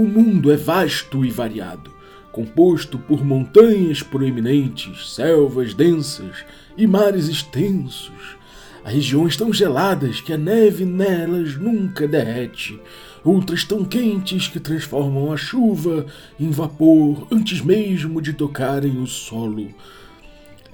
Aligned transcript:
O 0.00 0.08
mundo 0.08 0.50
é 0.50 0.56
vasto 0.56 1.26
e 1.26 1.30
variado, 1.30 1.92
composto 2.32 2.98
por 2.98 3.22
montanhas 3.22 4.02
proeminentes, 4.02 5.14
selvas 5.14 5.74
densas 5.74 6.42
e 6.74 6.86
mares 6.86 7.28
extensos. 7.28 8.38
Há 8.82 8.88
regiões 8.88 9.36
tão 9.36 9.52
geladas 9.52 10.18
que 10.18 10.32
a 10.32 10.38
neve 10.38 10.86
nelas 10.86 11.54
nunca 11.58 12.08
derrete, 12.08 12.80
outras 13.22 13.62
tão 13.62 13.84
quentes 13.84 14.48
que 14.48 14.58
transformam 14.58 15.34
a 15.34 15.36
chuva 15.36 16.06
em 16.40 16.50
vapor 16.50 17.26
antes 17.30 17.60
mesmo 17.60 18.22
de 18.22 18.32
tocarem 18.32 18.96
o 19.02 19.06
solo. 19.06 19.68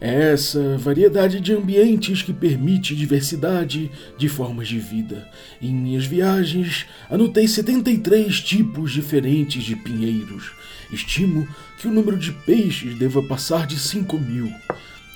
Essa 0.09 0.79
variedade 0.79 1.41
de 1.41 1.53
ambientes 1.53 2.23
que 2.23 2.33
permite 2.33 2.95
diversidade 2.95 3.91
de 4.17 4.29
formas 4.29 4.69
de 4.69 4.79
vida. 4.79 5.29
Em 5.61 5.75
minhas 5.75 6.07
viagens, 6.07 6.87
anotei 7.11 7.49
73 7.49 8.41
tipos 8.41 8.93
diferentes 8.93 9.65
de 9.65 9.75
pinheiros. 9.75 10.53
Estimo 10.93 11.49
que 11.81 11.89
o 11.89 11.91
número 11.91 12.17
de 12.17 12.31
peixes 12.31 12.97
deva 12.97 13.21
passar 13.21 13.67
de 13.67 13.81
5 13.81 14.17
mil. 14.17 14.49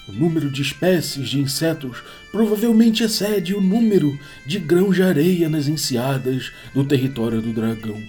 O 0.08 0.12
número 0.12 0.50
de 0.50 0.60
espécies 0.60 1.28
de 1.28 1.38
insetos 1.38 2.02
provavelmente 2.32 3.04
excede 3.04 3.54
o 3.54 3.60
número 3.60 4.18
de 4.44 4.58
grãos 4.58 4.96
de 4.96 5.04
areia 5.04 5.48
nas 5.48 5.68
enseadas 5.68 6.50
do 6.74 6.84
território 6.84 7.40
do 7.40 7.52
dragão. 7.52 8.02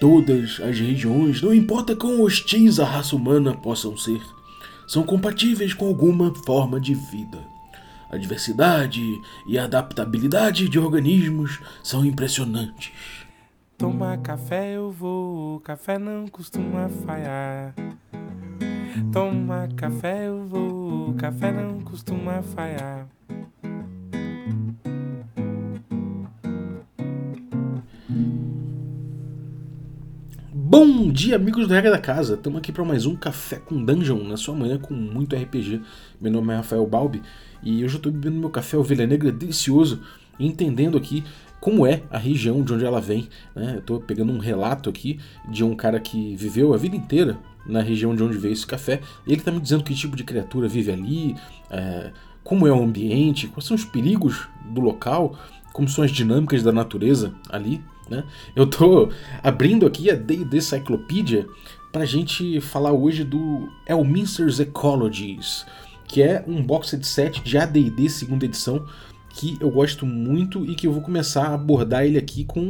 Todas 0.00 0.58
as 0.58 0.80
regiões, 0.80 1.42
não 1.42 1.52
importa 1.52 1.94
quão 1.94 2.22
hostis 2.22 2.80
a 2.80 2.86
raça 2.86 3.14
humana 3.14 3.52
possam 3.52 3.94
ser, 3.94 4.22
são 4.86 5.02
compatíveis 5.02 5.74
com 5.74 5.86
alguma 5.86 6.34
forma 6.44 6.80
de 6.80 6.94
vida. 6.94 7.38
A 8.10 8.16
diversidade 8.18 9.02
e 9.46 9.58
a 9.58 9.64
adaptabilidade 9.64 10.68
de 10.68 10.78
organismos 10.78 11.58
são 11.82 12.04
impressionantes. 12.04 12.92
Tomar 13.78 14.18
café 14.18 14.76
eu 14.76 14.90
vou, 14.90 15.58
café 15.60 15.98
não 15.98 16.28
costuma 16.28 16.88
falhar. 16.88 17.74
Tomar 19.10 19.72
café 19.72 20.28
eu 20.28 20.44
vou, 20.46 21.14
café 21.14 21.50
não 21.50 21.80
costuma 21.80 22.42
falhar. 22.42 23.08
Bom 30.74 31.12
dia, 31.12 31.36
amigos 31.36 31.68
do 31.68 31.74
Regra 31.74 31.90
da 31.90 31.98
Casa. 31.98 32.32
Estamos 32.32 32.58
aqui 32.58 32.72
para 32.72 32.82
mais 32.82 33.04
um 33.04 33.14
Café 33.14 33.56
com 33.56 33.84
Dungeon 33.84 34.24
na 34.24 34.38
sua 34.38 34.54
manhã 34.54 34.78
com 34.78 34.94
muito 34.94 35.36
RPG. 35.36 35.82
Meu 36.18 36.32
nome 36.32 36.50
é 36.50 36.56
Rafael 36.56 36.86
Balbi 36.86 37.20
e 37.62 37.84
hoje 37.84 37.96
eu 37.96 37.98
estou 37.98 38.10
bebendo 38.10 38.40
meu 38.40 38.48
café 38.48 38.78
Ovelha 38.78 39.06
Negra 39.06 39.30
delicioso 39.30 40.00
entendendo 40.40 40.96
aqui 40.96 41.22
como 41.60 41.86
é 41.86 42.04
a 42.10 42.16
região 42.16 42.62
de 42.62 42.72
onde 42.72 42.86
ela 42.86 43.02
vem. 43.02 43.28
Né? 43.54 43.74
Eu 43.74 43.78
estou 43.80 44.00
pegando 44.00 44.32
um 44.32 44.38
relato 44.38 44.88
aqui 44.88 45.20
de 45.46 45.62
um 45.62 45.76
cara 45.76 46.00
que 46.00 46.34
viveu 46.36 46.72
a 46.72 46.78
vida 46.78 46.96
inteira 46.96 47.38
na 47.66 47.82
região 47.82 48.16
de 48.16 48.22
onde 48.22 48.38
veio 48.38 48.54
esse 48.54 48.66
café. 48.66 49.02
E 49.26 49.32
ele 49.32 49.42
está 49.42 49.52
me 49.52 49.60
dizendo 49.60 49.84
que 49.84 49.94
tipo 49.94 50.16
de 50.16 50.24
criatura 50.24 50.68
vive 50.68 50.90
ali, 50.90 51.36
é, 51.70 52.10
como 52.42 52.66
é 52.66 52.72
o 52.72 52.82
ambiente, 52.82 53.46
quais 53.46 53.66
são 53.66 53.74
os 53.74 53.84
perigos 53.84 54.48
do 54.70 54.80
local, 54.80 55.38
como 55.74 55.86
são 55.86 56.02
as 56.02 56.10
dinâmicas 56.10 56.62
da 56.62 56.72
natureza 56.72 57.34
ali. 57.50 57.78
Né? 58.12 58.24
Eu 58.54 58.64
estou 58.64 59.10
abrindo 59.42 59.86
aqui 59.86 60.10
a 60.10 60.14
D&D 60.14 60.60
Cyclopedia 60.60 61.46
para 61.90 62.02
a 62.02 62.06
gente 62.06 62.60
falar 62.60 62.92
hoje 62.92 63.24
do 63.24 63.68
Elminster's 63.86 64.60
Ecologies, 64.60 65.64
que 66.06 66.22
é 66.22 66.44
um 66.46 66.62
box 66.62 66.98
set 67.02 67.42
de 67.42 67.56
AD&D 67.56 68.10
segunda 68.10 68.44
edição 68.44 68.86
que 69.30 69.56
eu 69.60 69.70
gosto 69.70 70.04
muito 70.04 70.66
e 70.66 70.74
que 70.74 70.86
eu 70.86 70.92
vou 70.92 71.00
começar 71.00 71.46
a 71.46 71.54
abordar 71.54 72.04
ele 72.04 72.18
aqui 72.18 72.44
com 72.44 72.60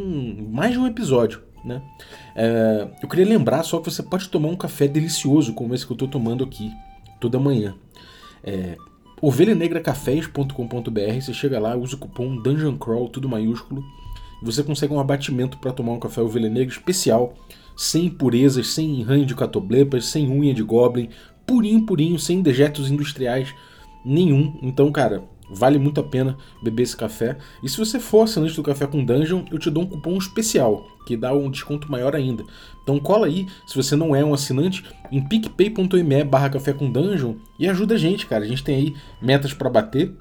mais 0.52 0.72
de 0.72 0.78
um 0.78 0.86
episódio. 0.86 1.42
Né? 1.64 1.82
É, 2.36 2.86
eu 3.02 3.08
queria 3.08 3.26
lembrar 3.26 3.64
só 3.64 3.80
que 3.80 3.90
você 3.90 4.02
pode 4.02 4.28
tomar 4.28 4.48
um 4.48 4.56
café 4.56 4.86
delicioso 4.86 5.54
como 5.54 5.74
esse 5.74 5.84
que 5.84 5.90
eu 5.90 5.96
estou 5.96 6.06
tomando 6.06 6.44
aqui 6.44 6.70
toda 7.18 7.40
manhã. 7.40 7.74
É, 8.44 8.76
ovelhanegracafés.com.br, 9.20 11.20
você 11.20 11.34
chega 11.34 11.58
lá, 11.58 11.76
usa 11.76 11.96
o 11.96 11.98
cupom 11.98 12.36
Dungeon 12.36 12.76
Crawl, 12.76 13.08
tudo 13.08 13.28
maiúsculo, 13.28 13.84
você 14.42 14.62
consegue 14.62 14.92
um 14.92 15.00
abatimento 15.00 15.58
para 15.58 15.72
tomar 15.72 15.92
um 15.92 16.00
café 16.00 16.20
ovelha 16.20 16.50
negra 16.50 16.72
especial, 16.72 17.34
sem 17.76 18.06
impurezas, 18.06 18.68
sem 18.68 19.02
ranho 19.02 19.24
de 19.24 19.34
catoblepas, 19.34 20.06
sem 20.06 20.28
unha 20.28 20.52
de 20.52 20.62
goblin, 20.62 21.08
purinho, 21.46 21.86
purinho, 21.86 22.18
sem 22.18 22.42
dejetos 22.42 22.90
industriais 22.90 23.54
nenhum. 24.04 24.58
Então, 24.62 24.90
cara, 24.90 25.22
Vale 25.54 25.78
muito 25.78 26.00
a 26.00 26.04
pena 26.04 26.38
beber 26.62 26.82
esse 26.82 26.96
café. 26.96 27.36
E 27.62 27.68
se 27.68 27.76
você 27.76 28.00
for 28.00 28.22
assinante 28.22 28.56
do 28.56 28.62
Café 28.62 28.86
com 28.86 29.04
Dungeon, 29.04 29.44
eu 29.52 29.58
te 29.58 29.68
dou 29.68 29.82
um 29.82 29.86
cupom 29.86 30.16
especial, 30.16 30.86
que 31.06 31.14
dá 31.14 31.34
um 31.34 31.50
desconto 31.50 31.92
maior 31.92 32.16
ainda. 32.16 32.42
Então 32.82 32.98
cola 32.98 33.26
aí, 33.26 33.46
se 33.66 33.76
você 33.76 33.94
não 33.94 34.16
é 34.16 34.24
um 34.24 34.32
assinante, 34.32 34.82
em 35.10 35.20
picpay.me 35.20 36.24
barra 36.24 36.48
café 36.48 36.72
com 36.72 36.90
dungeon 36.90 37.34
e 37.58 37.68
ajuda 37.68 37.96
a 37.96 37.98
gente, 37.98 38.26
cara. 38.26 38.44
A 38.44 38.48
gente 38.48 38.64
tem 38.64 38.76
aí 38.76 38.94
metas 39.20 39.52
para 39.52 39.68
bater. 39.68 40.16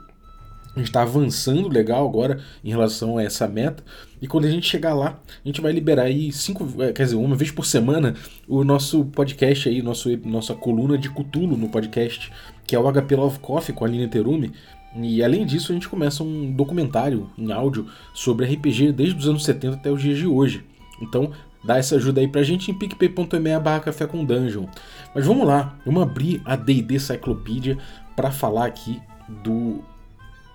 A 0.74 0.80
gente 0.80 0.88
está 0.88 1.02
avançando 1.02 1.68
legal 1.68 2.08
agora 2.08 2.40
em 2.64 2.70
relação 2.70 3.18
a 3.18 3.24
essa 3.24 3.48
meta. 3.48 3.84
E 4.22 4.28
quando 4.28 4.46
a 4.46 4.50
gente 4.50 4.68
chegar 4.68 4.94
lá, 4.94 5.20
a 5.44 5.48
gente 5.48 5.60
vai 5.60 5.72
liberar 5.72 6.04
aí 6.04 6.32
cinco, 6.32 6.68
é, 6.82 6.94
quer 6.94 7.04
dizer, 7.04 7.16
uma 7.16 7.36
vez 7.36 7.52
por 7.52 7.66
semana, 7.66 8.16
o 8.48 8.64
nosso 8.64 9.04
podcast 9.06 9.68
aí, 9.68 9.82
nosso, 9.82 10.10
nossa 10.26 10.54
coluna 10.54 10.98
de 10.98 11.10
Cutulo 11.10 11.58
no 11.58 11.68
podcast, 11.68 12.32
que 12.66 12.76
é 12.76 12.80
o 12.80 12.92
HP 12.92 13.16
Love 13.16 13.40
Coffee 13.40 13.76
com 13.76 13.84
a 13.84 13.88
Aline 13.88 14.08
Terumi. 14.08 14.54
E 14.96 15.24
além 15.24 15.46
disso, 15.46 15.72
a 15.72 15.76
gente 15.76 15.90
começa 15.90 16.24
um 16.24 16.52
documentário 16.52 17.30
em 17.38 17.52
áudio 17.52 17.88
sobre 18.14 18.46
RPG 18.46 18.94
desde 18.94 19.18
os 19.18 19.28
anos 19.28 19.44
70 19.44 19.76
até 19.76 19.92
os 19.92 20.02
dias 20.02 20.18
de 20.18 20.28
hoje. 20.28 20.64
Então, 21.02 21.32
dá 21.64 21.78
essa 21.78 21.96
ajuda 21.96 22.22
aí 22.22 22.28
pra 22.28 22.44
gente 22.44 22.72
em 22.72 22.74
picpay.me 22.74 23.60
barra 23.60 23.80
café 23.82 24.06
com 24.06 24.24
dungeon. 24.24 24.68
Mas 25.14 25.26
vamos 25.26 25.46
lá, 25.46 25.78
vamos 25.86 26.04
abrir 26.04 26.42
a 26.46 26.56
D&D 26.56 26.98
Cyclopedia 27.00 27.78
para 28.16 28.32
falar 28.32 28.66
aqui 28.66 29.02
do 29.44 29.82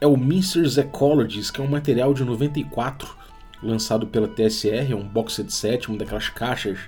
Elminster's 0.01 0.79
Ecologies, 0.79 1.51
que 1.51 1.61
é 1.61 1.65
um 1.65 1.69
material 1.69 2.13
de 2.13 2.25
94 2.25 3.17
lançado 3.63 4.07
pela 4.07 4.29
TSR, 4.29 4.93
é 4.93 4.95
um 4.95 5.07
box 5.07 5.35
set 5.35 5.53
set, 5.53 5.89
uma 5.89 5.99
daquelas 5.99 6.29
caixas 6.29 6.79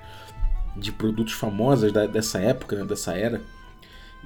de 0.76 0.92
produtos 0.92 1.32
famosas 1.32 1.92
da, 1.92 2.06
dessa 2.06 2.38
época, 2.38 2.76
né, 2.76 2.84
dessa 2.84 3.14
era. 3.14 3.41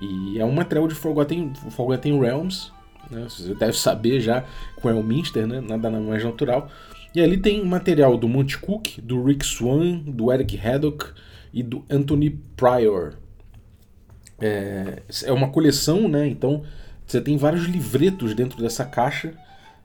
E 0.01 0.39
é 0.39 0.45
um 0.45 0.53
material 0.53 0.89
de 0.89 0.95
Forgotten, 0.95 1.53
Forgotten 1.71 2.19
Realms, 2.19 2.73
né? 3.11 3.27
Você 3.29 3.55
deve 3.55 3.77
saber 3.77 4.21
já 4.21 4.45
com 4.77 4.91
Elminster, 4.91 5.47
né? 5.47 5.61
Nada 5.61 5.91
mais 5.91 6.25
natural. 6.25 6.69
E 7.15 7.21
ali 7.21 7.37
tem 7.37 7.65
material 7.65 8.17
do 8.17 8.29
Monty 8.29 8.59
Cook, 8.59 8.99
do 9.03 9.23
Rick 9.23 9.45
Swan, 9.45 9.99
do 9.99 10.33
Eric 10.33 10.59
Haddock 10.59 11.07
e 11.53 11.63
do 11.63 11.85
Anthony 11.91 12.31
Pryor. 12.57 13.15
É, 14.41 15.03
é 15.25 15.33
uma 15.33 15.51
coleção, 15.51 16.09
né? 16.09 16.27
Então 16.27 16.65
você 17.13 17.21
tem 17.21 17.37
vários 17.37 17.67
livretos 17.67 18.35
dentro 18.35 18.61
dessa 18.61 18.85
caixa. 18.85 19.35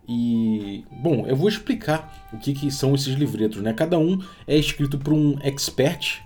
E, 0.07 0.85
bom, 0.89 1.25
eu 1.27 1.35
vou 1.35 1.49
explicar 1.49 2.29
o 2.31 2.37
que, 2.37 2.53
que 2.53 2.71
são 2.71 2.95
esses 2.95 3.13
livretos, 3.13 3.61
né? 3.61 3.73
Cada 3.73 3.99
um 3.99 4.21
é 4.47 4.57
escrito 4.57 4.97
por 4.97 5.13
um 5.13 5.37
expert 5.41 6.21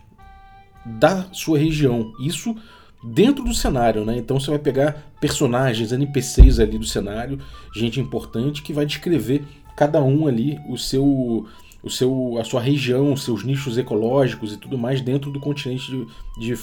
da 0.85 1.25
sua 1.31 1.57
região. 1.57 2.13
Isso 2.19 2.55
dentro 3.03 3.43
do 3.43 3.53
cenário, 3.53 4.05
né? 4.05 4.15
Então 4.15 4.39
você 4.39 4.51
vai 4.51 4.59
pegar 4.59 5.11
personagens, 5.19 5.91
NPCs 5.91 6.59
ali 6.59 6.77
do 6.77 6.85
cenário, 6.85 7.39
gente 7.75 7.99
importante 7.99 8.61
que 8.61 8.71
vai 8.71 8.85
descrever 8.85 9.43
cada 9.75 10.01
um 10.03 10.27
ali 10.27 10.59
o 10.69 10.77
seu 10.77 11.47
o 11.83 11.89
seu 11.89 12.37
a 12.39 12.43
sua 12.43 12.61
região, 12.61 13.17
seus 13.17 13.43
nichos 13.43 13.75
ecológicos 13.79 14.53
e 14.53 14.57
tudo 14.57 14.77
mais 14.77 15.01
dentro 15.01 15.31
do 15.31 15.39
continente 15.39 15.89
de, 15.89 16.53
de. 16.53 16.55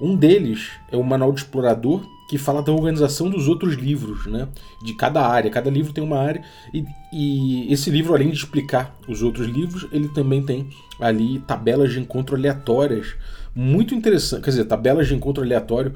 Um 0.00 0.14
deles 0.14 0.70
é 0.90 0.96
o 0.96 1.02
Manual 1.02 1.32
de 1.32 1.40
Explorador, 1.40 2.02
que 2.28 2.36
fala 2.36 2.62
da 2.62 2.70
organização 2.70 3.30
dos 3.30 3.48
outros 3.48 3.74
livros, 3.74 4.26
né? 4.26 4.48
De 4.82 4.94
cada 4.94 5.26
área. 5.26 5.50
Cada 5.50 5.70
livro 5.70 5.92
tem 5.92 6.04
uma 6.04 6.18
área. 6.18 6.42
E, 6.72 6.84
e, 7.12 7.72
esse 7.72 7.90
livro, 7.90 8.14
além 8.14 8.28
de 8.28 8.36
explicar 8.36 8.96
os 9.08 9.22
outros 9.22 9.46
livros, 9.48 9.88
ele 9.90 10.08
também 10.08 10.42
tem 10.42 10.68
ali 11.00 11.40
tabelas 11.40 11.92
de 11.92 11.98
encontro 11.98 12.36
aleatórias 12.36 13.14
muito 13.54 13.94
interessante. 13.94 14.42
Quer 14.42 14.50
dizer, 14.50 14.64
tabelas 14.66 15.08
de 15.08 15.14
encontro 15.14 15.42
aleatório 15.42 15.94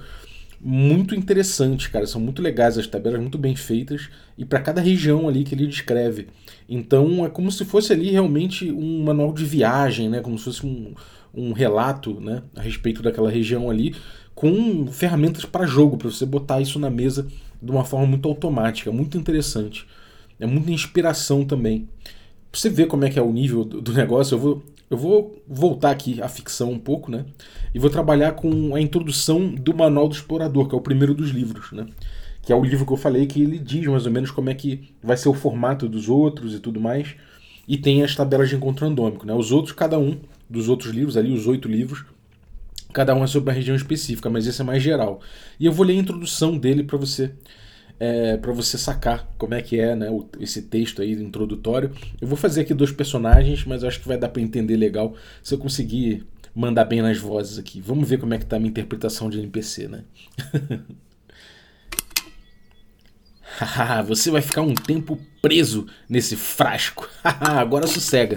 muito 0.60 1.14
interessante, 1.14 1.90
cara. 1.90 2.06
São 2.06 2.20
muito 2.20 2.40
legais 2.40 2.78
as 2.78 2.86
tabelas, 2.86 3.20
muito 3.20 3.36
bem 3.36 3.54
feitas 3.54 4.08
e 4.38 4.44
para 4.44 4.60
cada 4.60 4.80
região 4.80 5.28
ali 5.28 5.44
que 5.44 5.54
ele 5.54 5.66
descreve. 5.66 6.28
Então 6.68 7.24
é 7.26 7.28
como 7.28 7.50
se 7.50 7.64
fosse 7.64 7.92
ali 7.92 8.10
realmente 8.10 8.70
um 8.70 9.04
manual 9.04 9.32
de 9.32 9.44
viagem, 9.44 10.08
né? 10.08 10.20
Como 10.20 10.38
se 10.38 10.44
fosse 10.44 10.64
um, 10.64 10.94
um 11.34 11.52
relato, 11.52 12.20
né? 12.20 12.42
A 12.56 12.60
respeito 12.60 13.02
daquela 13.02 13.30
região 13.30 13.70
ali, 13.70 13.94
com 14.34 14.86
ferramentas 14.86 15.44
para 15.44 15.66
jogo, 15.66 15.96
para 15.96 16.10
você 16.10 16.26
botar 16.26 16.60
isso 16.60 16.78
na 16.78 16.90
mesa 16.90 17.26
de 17.60 17.70
uma 17.70 17.84
forma 17.84 18.06
muito 18.06 18.28
automática, 18.28 18.90
muito 18.90 19.16
interessante. 19.16 19.86
É 20.38 20.46
muita 20.46 20.72
inspiração 20.72 21.44
também. 21.44 21.88
Pra 22.50 22.60
você 22.60 22.68
ver 22.68 22.86
como 22.86 23.04
é 23.04 23.10
que 23.10 23.18
é 23.18 23.22
o 23.22 23.32
nível 23.32 23.64
do, 23.64 23.92
negócio, 23.92 24.34
eu 24.34 24.38
vou 24.38 24.62
eu 24.90 24.98
vou 24.98 25.42
voltar 25.48 25.90
aqui 25.90 26.20
à 26.20 26.28
ficção 26.28 26.70
um 26.70 26.78
pouco, 26.78 27.10
né? 27.10 27.24
E 27.74 27.78
vou 27.78 27.88
trabalhar 27.88 28.32
com 28.32 28.74
a 28.74 28.80
introdução 28.80 29.48
do 29.48 29.74
Manual 29.74 30.06
do 30.06 30.14
Explorador, 30.14 30.68
que 30.68 30.74
é 30.74 30.78
o 30.78 30.82
primeiro 30.82 31.14
dos 31.14 31.30
livros, 31.30 31.72
né? 31.72 31.86
Que 32.42 32.52
é 32.52 32.56
o 32.56 32.62
livro 32.62 32.84
que 32.84 32.92
eu 32.92 32.98
falei 32.98 33.24
que 33.24 33.40
ele 33.40 33.58
diz 33.58 33.86
mais 33.86 34.04
ou 34.04 34.12
menos 34.12 34.30
como 34.30 34.50
é 34.50 34.54
que 34.54 34.94
vai 35.02 35.16
ser 35.16 35.30
o 35.30 35.34
formato 35.34 35.88
dos 35.88 36.10
outros 36.10 36.54
e 36.54 36.60
tudo 36.60 36.78
mais. 36.78 37.14
e 37.66 37.78
tem 37.78 38.02
as 38.02 38.14
tabelas 38.14 38.50
de 38.50 38.56
encontro 38.56 38.84
randômico. 38.86 39.24
Né? 39.24 39.32
Os 39.32 39.52
outros, 39.52 39.72
cada 39.72 39.98
um 39.98 40.18
dos 40.52 40.68
outros 40.68 40.92
livros, 40.92 41.16
ali, 41.16 41.32
os 41.32 41.46
oito 41.46 41.68
livros, 41.68 42.04
cada 42.92 43.14
um 43.14 43.24
é 43.24 43.26
sobre 43.26 43.50
uma 43.50 43.56
região 43.56 43.74
específica, 43.74 44.28
mas 44.28 44.46
esse 44.46 44.60
é 44.60 44.64
mais 44.64 44.82
geral. 44.82 45.20
E 45.58 45.66
eu 45.66 45.72
vou 45.72 45.84
ler 45.84 45.94
a 45.94 45.96
introdução 45.96 46.56
dele 46.56 46.84
para 46.84 46.98
você 46.98 47.32
é, 47.98 48.36
para 48.36 48.52
você 48.52 48.76
sacar 48.76 49.32
como 49.38 49.54
é 49.54 49.62
que 49.62 49.78
é 49.78 49.94
né, 49.94 50.08
esse 50.40 50.62
texto 50.62 51.00
aí 51.00 51.12
introdutório. 51.12 51.92
Eu 52.20 52.26
vou 52.26 52.36
fazer 52.36 52.62
aqui 52.62 52.74
dois 52.74 52.90
personagens, 52.90 53.64
mas 53.64 53.84
acho 53.84 54.00
que 54.00 54.08
vai 54.08 54.18
dar 54.18 54.28
para 54.28 54.42
entender 54.42 54.76
legal 54.76 55.14
se 55.40 55.54
eu 55.54 55.58
conseguir 55.58 56.26
mandar 56.52 56.84
bem 56.84 57.00
nas 57.00 57.18
vozes 57.18 57.58
aqui. 57.58 57.80
Vamos 57.80 58.08
ver 58.08 58.18
como 58.18 58.34
é 58.34 58.38
que 58.38 58.44
tá 58.44 58.56
a 58.56 58.58
minha 58.58 58.70
interpretação 58.70 59.30
de 59.30 59.38
NPC, 59.38 59.86
né? 59.86 60.02
você 64.04 64.32
vai 64.32 64.42
ficar 64.42 64.62
um 64.62 64.74
tempo 64.74 65.16
preso 65.40 65.86
nesse 66.08 66.34
frasco. 66.34 67.08
Agora 67.22 67.86
sossega. 67.86 68.36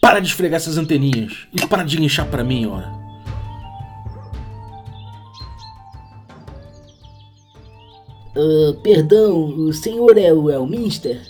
Para 0.00 0.20
de 0.20 0.28
esfregar 0.28 0.56
essas 0.56 0.78
anteninhas 0.78 1.46
e 1.52 1.66
para 1.66 1.82
de 1.82 2.02
inchar 2.02 2.26
para 2.26 2.42
mim, 2.42 2.66
ora. 2.66 2.92
Uh, 8.34 8.74
perdão, 8.82 9.44
o 9.44 9.72
senhor 9.72 10.16
é 10.16 10.32
o 10.32 10.48
Elminster? 10.50 11.20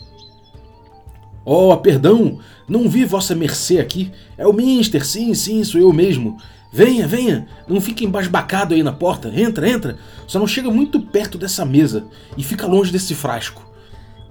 Oh, 1.45 1.77
perdão, 1.79 2.39
não 2.69 2.89
vi 2.89 3.05
vossa 3.05 3.35
mercê 3.35 3.81
aqui. 3.81 4.13
É 4.39 4.47
o 4.47 4.53
Minster, 4.53 5.05
sim, 5.05 5.35
sim, 5.35 5.65
sou 5.65 5.81
eu 5.81 5.93
mesmo. 5.93 6.37
Venha, 6.73 7.09
venha, 7.09 7.49
não 7.67 7.81
fique 7.81 8.05
embasbacado 8.05 8.75
aí 8.75 8.83
na 8.83 8.93
porta. 8.93 9.29
Entra, 9.35 9.69
entra. 9.69 9.99
Só 10.27 10.39
não 10.39 10.47
chega 10.47 10.71
muito 10.71 11.01
perto 11.01 11.37
dessa 11.37 11.65
mesa 11.65 12.05
e 12.37 12.45
fica 12.45 12.67
longe 12.67 12.93
desse 12.93 13.15
frasco. 13.15 13.69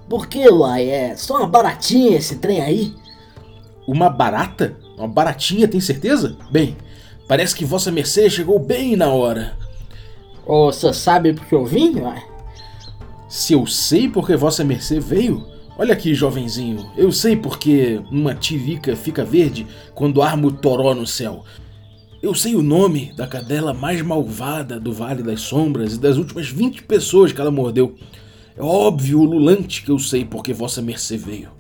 Por 0.08 0.28
que, 0.28 0.48
uai? 0.48 0.90
É 0.90 1.18
só 1.18 1.38
uma 1.38 1.48
baratinha 1.48 2.18
esse 2.18 2.38
trem 2.38 2.62
aí? 2.62 2.94
Uma 3.90 4.10
barata? 4.10 4.76
Uma 4.98 5.08
baratinha, 5.08 5.68
tem 5.68 5.80
certeza? 5.80 6.38
Bem, 6.52 6.78
parece 7.28 7.56
que 7.56 7.66
vossa 7.66 7.92
mercê 7.92 8.30
chegou 8.30 8.60
bem 8.60 8.96
na 8.96 9.08
hora. 9.08 9.58
Oh, 10.46 10.72
você 10.72 10.94
sabe 10.94 11.34
porque 11.34 11.54
eu 11.54 11.66
vim, 11.66 12.00
uai? 12.00 12.24
Se 13.30 13.54
eu 13.54 13.68
sei 13.68 14.10
porque 14.10 14.36
Vossa 14.36 14.64
Mercê 14.64 15.00
veio? 15.00 15.46
Olha 15.78 15.94
aqui, 15.94 16.16
jovenzinho, 16.16 16.92
eu 16.98 17.12
sei 17.12 17.36
porque 17.36 18.02
uma 18.12 18.34
tirica 18.34 18.96
fica 18.96 19.24
verde 19.24 19.68
quando 19.94 20.24
arma 20.24 20.48
o 20.48 20.52
toró 20.52 20.96
no 20.96 21.06
céu. 21.06 21.46
Eu 22.24 22.34
sei 22.34 22.56
o 22.56 22.64
nome 22.64 23.14
da 23.16 23.28
cadela 23.28 23.72
mais 23.76 24.02
malvada 24.02 24.80
do 24.80 24.92
Vale 24.92 25.22
das 25.22 25.42
Sombras 25.42 25.94
e 25.94 26.00
das 26.00 26.18
últimas 26.18 26.50
20 26.50 26.82
pessoas 26.84 27.32
que 27.32 27.40
ela 27.40 27.52
mordeu. 27.52 27.96
É 28.58 28.64
óbvio, 28.64 29.20
ululante, 29.20 29.84
que 29.84 29.92
eu 29.92 30.00
sei 30.00 30.26
porque 30.26 30.52
Vossa 30.52 30.82
Mercê 30.82 31.16
veio. 31.16 31.59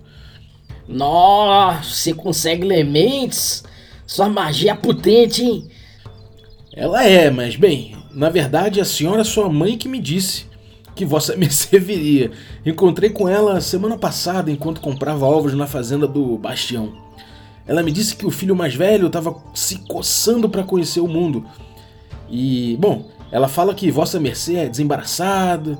Nossa, 0.89 1.83
você 1.83 2.13
consegue 2.15 2.65
ler 2.65 2.83
mentes? 2.83 3.63
Sua 4.07 4.27
magia 4.27 4.71
é 4.71 4.75
potente, 4.75 5.43
hein? 5.43 5.69
Ela 6.73 7.03
é, 7.03 7.29
mas 7.29 7.55
bem, 7.55 7.95
na 8.11 8.29
verdade 8.29 8.81
a 8.81 8.85
senhora 8.85 9.23
sua 9.23 9.47
mãe 9.49 9.77
que 9.77 9.87
me 9.87 9.99
disse 9.99 10.47
que 10.95 11.05
Vossa 11.05 11.35
Mercê 11.37 11.77
viria. 11.77 12.31
Encontrei 12.65 13.11
com 13.11 13.29
ela 13.29 13.61
semana 13.61 13.99
passada 13.99 14.49
enquanto 14.49 14.81
comprava 14.81 15.27
ovos 15.27 15.53
na 15.53 15.67
fazenda 15.67 16.07
do 16.07 16.39
Bastião. 16.39 16.91
Ela 17.67 17.83
me 17.83 17.91
disse 17.91 18.15
que 18.15 18.25
o 18.25 18.31
filho 18.31 18.55
mais 18.55 18.73
velho 18.73 19.07
estava 19.07 19.35
se 19.53 19.77
coçando 19.87 20.49
para 20.49 20.63
conhecer 20.63 21.01
o 21.01 21.07
mundo. 21.07 21.45
E, 22.31 22.75
bom, 22.79 23.05
ela 23.31 23.47
fala 23.47 23.75
que 23.75 23.91
Vossa 23.91 24.19
Mercê 24.19 24.55
é 24.55 24.67
desembaraçado, 24.67 25.77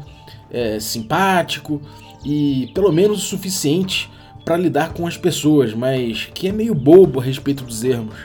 é 0.52 0.80
simpático 0.80 1.82
e 2.24 2.70
pelo 2.76 2.92
menos 2.92 3.24
o 3.24 3.26
suficiente 3.26 4.08
para 4.44 4.58
lidar 4.58 4.94
com 4.94 5.06
as 5.06 5.18
pessoas, 5.18 5.74
mas 5.74 6.30
que 6.34 6.48
é 6.48 6.52
meio 6.52 6.74
bobo 6.74 7.20
a 7.20 7.24
respeito 7.24 7.64
dos 7.64 7.84
ermos. 7.84 8.16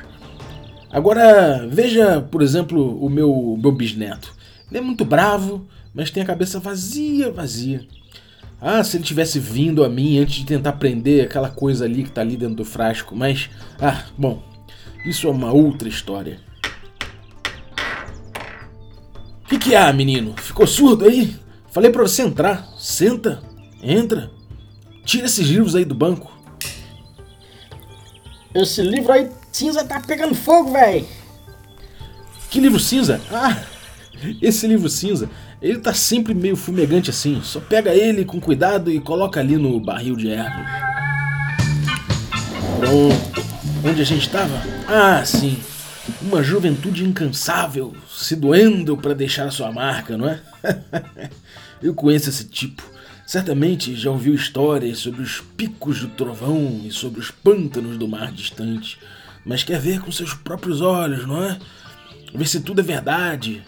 Agora, 0.91 1.67
veja, 1.69 2.21
por 2.21 2.41
exemplo, 2.41 3.05
o 3.05 3.11
meu, 3.11 3.59
meu 3.61 3.73
bisneto. 3.73 4.33
Ele 4.71 4.79
é 4.79 4.81
muito 4.81 5.05
bravo, 5.05 5.67
mas 5.93 6.11
tem 6.11 6.23
a 6.23 6.27
cabeça 6.27 6.61
vazia, 6.61 7.31
vazia. 7.31 7.87
Ah, 8.61 8.83
se 8.83 8.97
ele 8.97 9.05
tivesse 9.05 9.39
vindo 9.39 9.85
a 9.85 9.89
mim 9.89 10.19
antes 10.19 10.37
de 10.37 10.47
tentar 10.47 10.73
prender 10.75 11.25
aquela 11.25 11.51
coisa 11.51 11.85
ali 11.85 12.05
que 12.05 12.11
tá 12.11 12.21
ali 12.21 12.37
dentro 12.37 12.57
do 12.57 12.65
frasco, 12.65 13.15
mas. 13.15 13.51
Ah, 13.81 14.05
bom, 14.17 14.43
isso 15.05 15.27
é 15.27 15.31
uma 15.31 15.53
outra 15.53 15.89
história. 15.89 16.39
O 19.45 19.49
que, 19.49 19.59
que 19.59 19.75
há, 19.75 19.93
menino? 19.93 20.35
Ficou 20.39 20.67
surdo 20.67 21.05
aí? 21.05 21.37
Falei 21.71 21.91
para 21.91 22.03
você 22.03 22.23
entrar. 22.23 22.67
Senta, 22.79 23.43
entra. 23.83 24.31
Tira 25.05 25.27
esses 25.27 25.47
livros 25.47 25.75
aí 25.75 25.85
do 25.85 25.95
banco. 25.95 26.33
Esse 28.55 28.83
livro 28.83 29.13
aí 29.13 29.31
cinza 29.53 29.85
tá 29.85 30.01
pegando 30.01 30.35
fogo, 30.35 30.73
velho. 30.73 31.07
Que 32.51 32.61
livro 32.61 32.79
cinza? 32.79 33.21
Ah, 33.31 33.63
esse 34.41 34.67
livro 34.67 34.89
cinza 34.89 35.29
ele 35.65 35.79
tá 35.79 35.95
sempre 35.95 36.35
meio 36.35 36.57
fumegante 36.57 37.09
assim. 37.09 37.41
Só 37.43 37.59
pega 37.59 37.95
ele 37.95 38.25
com 38.25 38.39
cuidado 38.39 38.91
e 38.91 39.01
coloca 39.01 39.41
ali 39.41 39.57
no 39.57 39.81
barril 39.81 40.15
de 40.15 40.31
ervas. 40.31 40.67
Pronto. 42.79 43.45
Onde 43.83 44.03
a 44.03 44.05
gente 44.05 44.27
estava? 44.27 44.63
Ah, 44.87 45.25
sim. 45.25 45.59
Uma 46.21 46.43
juventude 46.43 47.03
incansável, 47.03 47.95
se 48.15 48.37
doendo 48.37 48.95
para 48.95 49.15
deixar 49.15 49.47
a 49.47 49.51
sua 49.51 49.73
marca, 49.73 50.19
não 50.19 50.29
é? 50.29 50.39
Eu 51.83 51.95
conheço 51.95 52.29
esse 52.29 52.45
tipo. 52.45 52.83
Certamente 53.27 53.95
já 53.95 54.11
ouviu 54.11 54.35
histórias 54.35 54.99
sobre 54.99 55.23
os 55.23 55.41
picos 55.57 56.01
do 56.01 56.09
trovão 56.09 56.83
e 56.85 56.91
sobre 56.91 57.21
os 57.21 57.31
pântanos 57.31 57.97
do 57.97 58.07
mar 58.07 58.31
distante, 58.33 58.99
mas 59.45 59.63
quer 59.63 59.81
ver 59.81 60.01
com 60.01 60.13
seus 60.13 60.35
próprios 60.35 60.81
olhos, 60.81 61.27
não 61.27 61.43
é? 61.43 61.59
Ver 62.35 62.47
se 62.47 62.61
tudo 62.61 62.81
é 62.81 62.85
verdade, 62.85 63.63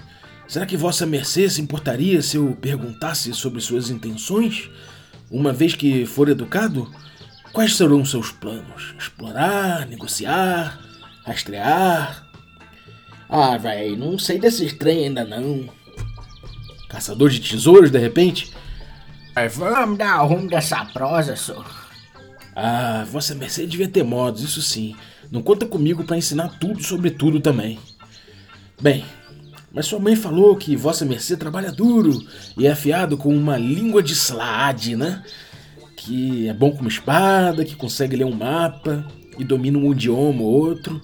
Será 0.48 0.64
que 0.64 0.76
Vossa 0.76 1.04
Mercê 1.04 1.48
se 1.50 1.60
importaria 1.60 2.22
se 2.22 2.36
eu 2.36 2.56
perguntasse 2.60 3.32
sobre 3.34 3.60
suas 3.60 3.90
intenções? 3.90 4.70
Uma 5.28 5.52
vez 5.52 5.74
que 5.74 6.06
for 6.06 6.28
educado, 6.28 6.88
quais 7.52 7.74
serão 7.74 8.04
seus 8.04 8.30
planos? 8.30 8.94
Explorar, 8.96 9.86
negociar, 9.86 10.80
rastrear? 11.24 12.24
Ah, 13.28 13.58
véi, 13.58 13.96
não 13.96 14.16
sei 14.18 14.38
desses 14.38 14.72
trem 14.72 15.06
ainda 15.06 15.24
não. 15.24 15.68
Caçador 16.88 17.28
de 17.28 17.40
tesouros, 17.40 17.90
de 17.90 17.98
repente? 17.98 18.52
Vamos 19.50 19.98
dar 19.98 20.22
rumo 20.22 20.48
dessa 20.48 20.82
prosa, 20.86 21.36
senhor. 21.36 21.66
Ah, 22.54 23.04
Vossa 23.10 23.34
Mercê 23.34 23.66
devia 23.66 23.86
ter 23.86 24.02
modos, 24.02 24.42
isso 24.42 24.62
sim. 24.62 24.96
Não 25.30 25.42
conta 25.42 25.66
comigo 25.66 26.04
para 26.04 26.16
ensinar 26.16 26.58
tudo 26.58 26.82
sobre 26.82 27.10
tudo 27.10 27.38
também. 27.38 27.78
Bem, 28.80 29.04
mas 29.70 29.84
sua 29.84 29.98
mãe 29.98 30.16
falou 30.16 30.56
que 30.56 30.74
Vossa 30.74 31.04
Mercê 31.04 31.36
trabalha 31.36 31.70
duro 31.70 32.18
e 32.56 32.66
é 32.66 32.70
afiado 32.70 33.18
com 33.18 33.28
uma 33.36 33.58
língua 33.58 34.02
de 34.02 34.14
Slaad, 34.14 34.96
né? 34.96 35.22
Que 35.98 36.48
é 36.48 36.54
bom 36.54 36.70
com 36.70 36.80
uma 36.80 36.88
espada, 36.88 37.62
que 37.62 37.76
consegue 37.76 38.16
ler 38.16 38.24
um 38.24 38.34
mapa 38.34 39.06
e 39.38 39.44
domina 39.44 39.76
um 39.76 39.92
idioma 39.92 40.40
ou 40.40 40.48
outro. 40.48 40.98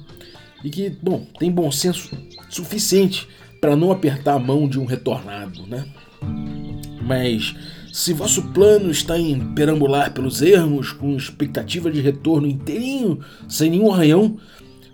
E 0.65 0.71
que, 0.71 0.89
bom, 0.89 1.27
tem 1.39 1.51
bom 1.51 1.71
senso 1.71 2.17
suficiente 2.49 3.29
para 3.61 3.77
não 3.77 3.93
apertar 3.93 4.35
a 4.35 4.39
mão 4.39 4.67
de 4.67 4.79
um 4.81 4.87
retornado, 4.87 5.67
né? 5.67 5.85
Mas 7.03 7.55
se 7.93 8.15
vosso 8.15 8.43
plano 8.55 8.91
está 8.91 9.19
em 9.19 9.53
perambular 9.53 10.15
pelos 10.15 10.41
ermos 10.41 10.93
com 10.93 11.15
expectativa 11.15 11.91
de 11.91 12.01
retorno 12.01 12.47
inteirinho, 12.47 13.21
sem 13.47 13.69
nenhum 13.69 13.93
arranhão, 13.93 14.39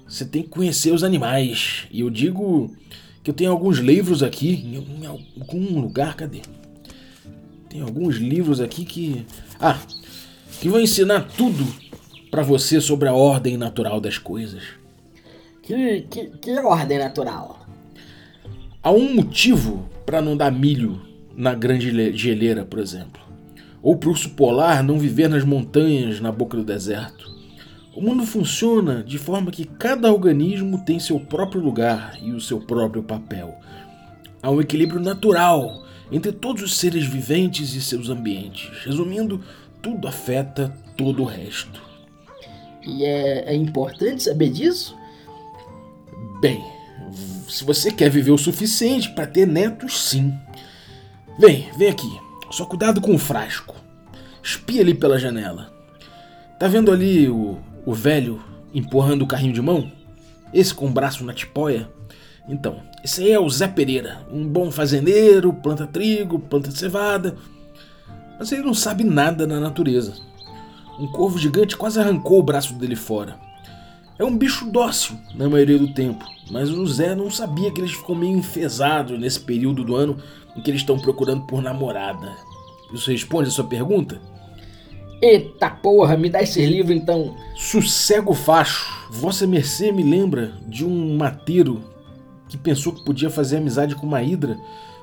você 0.07 0.25
tem 0.25 0.43
que 0.43 0.49
conhecer 0.49 0.93
os 0.93 1.05
animais. 1.05 1.87
E 1.93 2.01
eu 2.01 2.11
digo 2.11 2.75
que 3.23 3.31
eu 3.31 3.35
tenho 3.35 3.53
alguns 3.53 3.79
livros 3.79 4.21
aqui, 4.21 4.83
em 5.01 5.07
algum 5.07 5.81
lugar, 5.81 6.17
cadê? 6.17 6.43
Tem 7.71 7.83
alguns 7.83 8.17
livros 8.17 8.61
aqui 8.61 8.85
que. 8.85 9.25
Ah! 9.61 9.79
Que 10.61 10.69
vão 10.69 10.81
ensinar 10.81 11.29
tudo 11.37 11.65
para 12.33 12.43
você 12.43 12.81
sobre 12.81 13.09
a 13.09 13.15
ordem 13.15 13.57
natural 13.57 14.01
das 14.01 14.19
coisas. 14.19 14.65
Que, 15.63 16.03
que, 16.11 16.27
que 16.31 16.59
ordem 16.59 16.99
natural? 16.99 17.65
Há 18.83 18.91
um 18.91 19.15
motivo 19.15 19.89
para 20.05 20.21
não 20.21 20.37
dar 20.37 20.51
milho 20.51 21.08
na 21.39 21.55
grande 21.55 22.17
geleira, 22.17 22.65
por 22.65 22.81
exemplo. 22.81 23.23
Ou 23.81 23.97
para 23.97 24.09
o 24.09 24.13
urso 24.13 24.31
polar 24.31 24.83
não 24.83 24.99
viver 24.99 25.29
nas 25.29 25.45
montanhas 25.45 26.19
na 26.21 26.33
boca 26.33 26.57
do 26.57 26.65
deserto. 26.65 27.31
O 27.95 28.03
mundo 28.03 28.27
funciona 28.27 29.05
de 29.05 29.19
forma 29.19 29.53
que 29.53 29.65
cada 29.65 30.13
organismo 30.13 30.85
tem 30.85 30.99
seu 30.99 31.21
próprio 31.21 31.61
lugar 31.61 32.19
e 32.21 32.33
o 32.33 32.41
seu 32.41 32.59
próprio 32.59 33.05
papel. 33.05 33.55
Há 34.43 34.51
um 34.51 34.61
equilíbrio 34.61 35.01
natural 35.01 35.85
entre 36.11 36.33
todos 36.33 36.61
os 36.61 36.77
seres 36.77 37.07
viventes 37.07 37.73
e 37.73 37.81
seus 37.81 38.11
ambientes. 38.11 38.69
Resumindo, 38.85 39.41
tudo 39.81 40.09
afeta 40.09 40.75
todo 40.97 41.23
o 41.23 41.27
resto. 41.27 41.81
E 42.85 43.05
é, 43.05 43.53
é 43.53 43.55
importante 43.55 44.25
saber 44.25 44.51
disso? 44.51 44.97
Bem, 46.41 46.65
se 47.49 47.63
você 47.63 47.93
quer 47.93 48.11
viver 48.11 48.33
o 48.33 48.39
suficiente 48.39 49.11
para 49.11 49.27
ter 49.27 49.47
netos, 49.47 50.03
sim. 50.03 50.37
Vem, 51.39 51.71
vem 51.77 51.89
aqui. 51.89 52.21
Só 52.51 52.65
cuidado 52.65 53.01
com 53.01 53.15
o 53.15 53.19
frasco. 53.19 53.77
Espia 54.43 54.81
ali 54.81 54.93
pela 54.93 55.21
janela. 55.21 55.73
Tá 56.59 56.67
vendo 56.67 56.91
ali 56.91 57.29
o, 57.29 57.59
o 57.87 57.95
velho 57.95 58.43
empurrando 58.75 59.23
o 59.23 59.27
carrinho 59.27 59.53
de 59.53 59.63
mão? 59.63 59.91
Esse 60.53 60.75
com 60.75 60.87
o 60.87 60.91
braço 60.91 61.25
na 61.25 61.33
tipóia? 61.33 61.89
Então, 62.49 62.83
esse 63.05 63.23
aí 63.23 63.31
é 63.31 63.39
o 63.39 63.49
Zé 63.49 63.69
Pereira, 63.69 64.27
um 64.33 64.49
bom 64.49 64.71
fazendeiro, 64.71 65.53
planta 65.53 65.87
trigo, 65.87 66.41
planta 66.41 66.73
cevada. 66.73 67.37
Mas 68.37 68.51
ele 68.51 68.63
não 68.63 68.75
sabe 68.75 69.05
nada 69.05 69.47
na 69.47 69.61
natureza. 69.61 70.15
Um 70.99 71.07
corvo 71.07 71.39
gigante 71.39 71.77
quase 71.77 72.01
arrancou 72.01 72.41
o 72.41 72.43
braço 72.43 72.75
dele 72.75 72.97
fora. 72.97 73.39
É 74.19 74.25
um 74.25 74.37
bicho 74.37 74.71
dócil 74.71 75.17
na 75.35 75.49
maioria 75.49 75.79
do 75.79 75.95
tempo, 75.95 76.25
mas 76.51 76.71
o 76.71 76.85
Zé 76.87 77.15
não 77.15 77.31
sabia 77.31 77.71
que 77.71 77.81
eles 77.81 77.93
ficam 77.93 78.15
meio 78.15 78.37
enfesados 78.37 79.19
nesse 79.19 79.39
período 79.39 79.85
do 79.85 79.95
ano 79.95 80.19
em 80.57 80.61
que 80.61 80.71
eles 80.71 80.81
estão 80.81 80.99
procurando 80.99 81.47
por 81.47 81.63
namorada. 81.63 82.37
Isso 82.93 83.11
responde 83.11 83.49
a 83.49 83.53
sua 83.53 83.65
pergunta? 83.65 84.21
Eita 85.23 85.71
porra, 85.71 86.17
me 86.17 86.29
dá 86.29 86.43
esse 86.43 86.65
livro 86.65 86.93
então. 86.93 87.37
Sossego 87.55 88.35
facho. 88.35 88.87
Vossa 89.11 89.47
Mercê 89.47 89.93
me 89.93 90.03
lembra 90.03 90.53
de 90.67 90.85
um 90.85 91.17
mateiro 91.17 91.83
que 92.49 92.57
pensou 92.57 92.93
que 92.93 93.05
podia 93.05 93.31
fazer 93.31 93.59
amizade 93.59 93.95
com 93.95 94.07
uma 94.07 94.23
hidra 94.23 94.59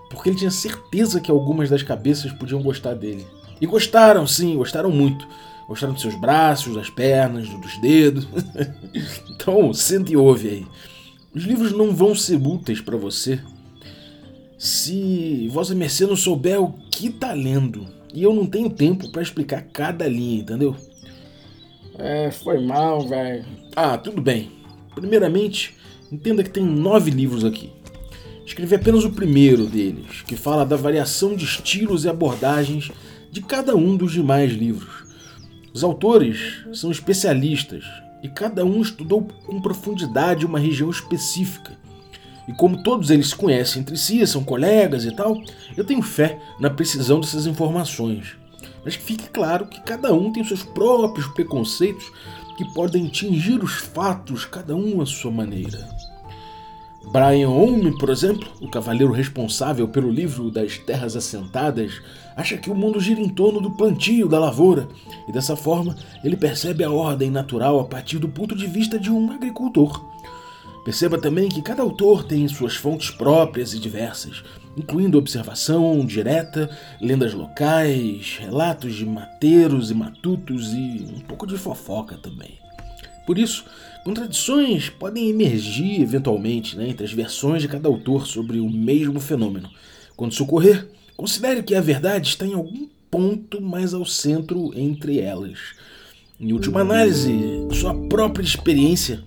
porque 0.09 0.29
ele 0.29 0.37
tinha 0.37 0.51
certeza 0.51 1.19
que 1.19 1.31
algumas 1.31 1.69
das 1.69 1.83
cabeças 1.83 2.31
podiam 2.31 2.61
gostar 2.61 2.93
dele. 2.93 3.25
E 3.59 3.65
gostaram, 3.65 4.27
sim, 4.27 4.55
gostaram 4.55 4.91
muito. 4.91 5.27
Gostaram 5.67 5.93
dos 5.93 6.01
seus 6.01 6.15
braços, 6.15 6.75
das 6.75 6.89
pernas, 6.89 7.49
dos 7.49 7.77
dedos. 7.79 8.27
então, 9.29 9.73
sente 9.73 10.13
e 10.13 10.17
ouve 10.17 10.49
aí. 10.49 10.67
Os 11.33 11.43
livros 11.43 11.71
não 11.71 11.93
vão 11.93 12.15
ser 12.15 12.37
úteis 12.37 12.79
para 12.79 12.95
você 12.95 13.39
se 14.57 15.47
Vossa 15.49 15.75
Mercê 15.75 16.05
não 16.05 16.15
souber 16.15 16.61
o 16.61 16.73
que 16.91 17.09
tá 17.09 17.33
lendo. 17.33 17.87
E 18.13 18.23
eu 18.23 18.33
não 18.33 18.45
tenho 18.45 18.69
tempo 18.69 19.11
para 19.11 19.21
explicar 19.21 19.61
cada 19.61 20.07
linha, 20.07 20.41
entendeu? 20.41 20.75
É, 21.97 22.31
foi 22.31 22.59
mal, 22.59 23.07
velho. 23.07 23.45
Ah, 23.75 23.97
tudo 23.97 24.21
bem. 24.21 24.51
Primeiramente, 24.93 25.75
entenda 26.11 26.43
que 26.43 26.49
tem 26.49 26.63
nove 26.63 27.11
livros 27.11 27.43
aqui. 27.43 27.71
Escrevi 28.45 28.75
apenas 28.75 29.03
o 29.03 29.11
primeiro 29.11 29.65
deles, 29.65 30.21
que 30.21 30.35
fala 30.35 30.65
da 30.65 30.75
variação 30.75 31.35
de 31.35 31.43
estilos 31.43 32.05
e 32.05 32.09
abordagens 32.09 32.91
de 33.31 33.41
cada 33.41 33.75
um 33.75 33.97
dos 33.97 34.13
demais 34.13 34.53
livros. 34.53 35.04
Os 35.75 35.83
autores 35.83 36.63
são 36.71 36.89
especialistas 36.89 37.83
e 38.23 38.29
cada 38.29 38.63
um 38.63 38.81
estudou 38.81 39.27
com 39.45 39.59
profundidade 39.59 40.45
uma 40.45 40.57
região 40.57 40.89
específica. 40.89 41.73
E 42.47 42.53
como 42.53 42.81
todos 42.81 43.09
eles 43.09 43.27
se 43.27 43.35
conhecem 43.35 43.81
entre 43.81 43.97
si, 43.97 44.25
são 44.25 44.41
colegas 44.41 45.03
e 45.03 45.11
tal, 45.11 45.37
eu 45.75 45.83
tenho 45.83 46.01
fé 46.01 46.39
na 46.61 46.69
precisão 46.69 47.19
dessas 47.19 47.45
informações. 47.45 48.37
Mas 48.85 48.95
que 48.95 49.03
fique 49.03 49.27
claro 49.27 49.67
que 49.67 49.81
cada 49.81 50.13
um 50.13 50.31
tem 50.31 50.45
seus 50.45 50.63
próprios 50.63 51.27
preconceitos 51.27 52.09
que 52.57 52.63
podem 52.73 53.09
tingir 53.09 53.61
os 53.61 53.73
fatos, 53.73 54.45
cada 54.45 54.73
um 54.73 55.01
à 55.01 55.05
sua 55.05 55.29
maneira. 55.29 55.89
Brian 57.11 57.49
Home, 57.49 57.97
por 57.97 58.09
exemplo, 58.09 58.47
o 58.61 58.69
cavaleiro 58.69 59.11
responsável 59.11 59.89
pelo 59.89 60.09
livro 60.09 60.49
das 60.49 60.77
Terras 60.77 61.17
Assentadas, 61.17 62.01
acha 62.35 62.57
que 62.57 62.69
o 62.69 62.75
mundo 62.75 62.99
gira 62.99 63.19
em 63.19 63.29
torno 63.29 63.61
do 63.61 63.71
plantio, 63.71 64.27
da 64.27 64.39
lavoura, 64.39 64.87
e 65.27 65.31
dessa 65.31 65.55
forma 65.55 65.95
ele 66.23 66.35
percebe 66.35 66.83
a 66.83 66.91
ordem 66.91 67.31
natural 67.31 67.79
a 67.79 67.85
partir 67.85 68.19
do 68.19 68.27
ponto 68.27 68.55
de 68.55 68.67
vista 68.67 68.99
de 68.99 69.11
um 69.11 69.31
agricultor. 69.31 70.03
Perceba 70.83 71.19
também 71.19 71.49
que 71.49 71.63
cada 71.63 71.81
autor 71.81 72.23
tem 72.23 72.47
suas 72.47 72.75
fontes 72.75 73.09
próprias 73.09 73.73
e 73.73 73.79
diversas, 73.79 74.43
incluindo 74.77 75.17
observação 75.17 76.05
direta, 76.05 76.69
lendas 77.01 77.33
locais, 77.33 78.37
relatos 78.39 78.93
de 78.93 79.05
mateiros 79.05 79.89
e 79.89 79.95
matutos 79.95 80.73
e 80.73 81.07
um 81.15 81.21
pouco 81.21 81.47
de 81.47 81.57
fofoca 81.57 82.17
também. 82.17 82.59
Por 83.25 83.39
isso, 83.39 83.65
contradições 84.03 84.89
podem 84.89 85.29
emergir 85.29 85.99
eventualmente 86.01 86.77
né, 86.77 86.89
entre 86.89 87.03
as 87.03 87.11
versões 87.11 87.63
de 87.63 87.67
cada 87.67 87.87
autor 87.87 88.27
sobre 88.27 88.59
o 88.59 88.69
mesmo 88.69 89.19
fenômeno. 89.19 89.69
Quando 90.15 90.33
isso 90.33 90.43
ocorrer, 90.43 90.87
considere 91.15 91.63
que 91.63 91.75
a 91.75 91.81
verdade 91.81 92.29
está 92.29 92.45
em 92.45 92.53
algum 92.53 92.87
ponto 93.09 93.61
mais 93.61 93.93
ao 93.93 94.05
centro 94.05 94.71
entre 94.75 95.19
elas. 95.19 95.59
Em 96.39 96.51
última 96.51 96.81
análise, 96.81 97.31
sua 97.71 97.93
própria 98.09 98.43
experiência 98.43 99.23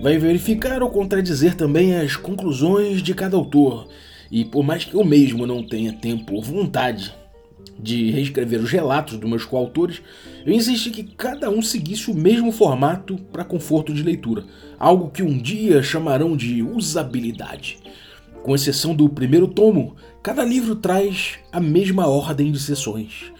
vai 0.00 0.18
verificar 0.18 0.82
ou 0.82 0.90
contradizer 0.90 1.56
também 1.56 1.96
as 1.96 2.14
conclusões 2.16 3.02
de 3.02 3.14
cada 3.14 3.36
autor. 3.36 3.88
E 4.30 4.44
por 4.44 4.62
mais 4.62 4.84
que 4.84 4.94
eu 4.94 5.04
mesmo 5.04 5.46
não 5.46 5.66
tenha 5.66 5.92
tempo 5.92 6.34
ou 6.34 6.42
vontade 6.42 7.12
de 7.78 8.10
reescrever 8.10 8.60
os 8.60 8.70
relatos 8.70 9.18
dos 9.18 9.28
meus 9.28 9.44
coautores, 9.44 10.00
eu 10.46 10.52
insisti 10.52 10.90
que 10.90 11.02
cada 11.02 11.50
um 11.50 11.60
seguisse 11.60 12.10
o 12.10 12.14
mesmo 12.14 12.52
formato 12.52 13.16
para 13.32 13.44
conforto 13.44 13.92
de 13.92 14.02
leitura, 14.02 14.44
algo 14.78 15.10
que 15.10 15.22
um 15.22 15.36
dia 15.36 15.82
chamarão 15.82 16.36
de 16.36 16.62
usabilidade. 16.62 17.78
Com 18.44 18.54
exceção 18.54 18.94
do 18.94 19.08
primeiro 19.08 19.48
tomo, 19.48 19.96
cada 20.22 20.44
livro 20.44 20.76
traz 20.76 21.38
a 21.50 21.58
mesma 21.58 22.06
ordem 22.06 22.52
de 22.52 22.60
sessões. 22.60 23.32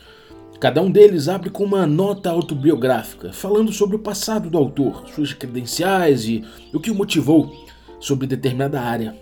Cada 0.59 0.81
um 0.81 0.91
deles 0.91 1.29
abre 1.29 1.51
com 1.51 1.63
uma 1.63 1.87
nota 1.87 2.31
autobiográfica, 2.31 3.31
falando 3.31 3.71
sobre 3.71 3.97
o 3.97 3.99
passado 3.99 4.49
do 4.49 4.57
autor, 4.57 5.07
suas 5.15 5.35
credenciais 5.35 6.25
e 6.25 6.43
o 6.73 6.81
que 6.81 6.91
o 6.91 6.95
motivou 6.95 7.67
sobre 8.01 8.27
determinada 8.27 8.81
área. 8.81 9.15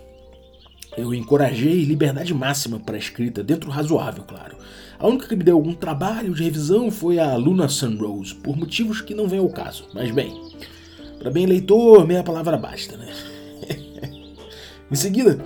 Eu 0.95 1.13
encorajei 1.13 1.83
liberdade 1.83 2.33
máxima 2.33 2.79
para 2.79 2.95
a 2.95 2.99
escrita, 2.99 3.43
dentro 3.43 3.69
razoável, 3.69 4.23
claro. 4.23 4.55
A 4.97 5.05
única 5.05 5.27
que 5.27 5.35
me 5.35 5.43
deu 5.43 5.57
algum 5.57 5.73
trabalho 5.73 6.33
de 6.33 6.45
revisão 6.45 6.89
foi 6.89 7.19
a 7.19 7.35
Luna 7.35 7.67
Sunrose, 7.67 8.33
por 8.35 8.55
motivos 8.55 9.01
que 9.01 9.13
não 9.13 9.27
vêm 9.27 9.39
ao 9.39 9.49
caso. 9.49 9.85
Mas 9.93 10.11
bem, 10.11 10.33
para 11.19 11.29
bem 11.29 11.45
leitor, 11.45 12.07
meia 12.07 12.23
palavra 12.23 12.55
basta, 12.55 12.95
né? 12.95 13.13
em 14.89 14.95
seguida, 14.95 15.43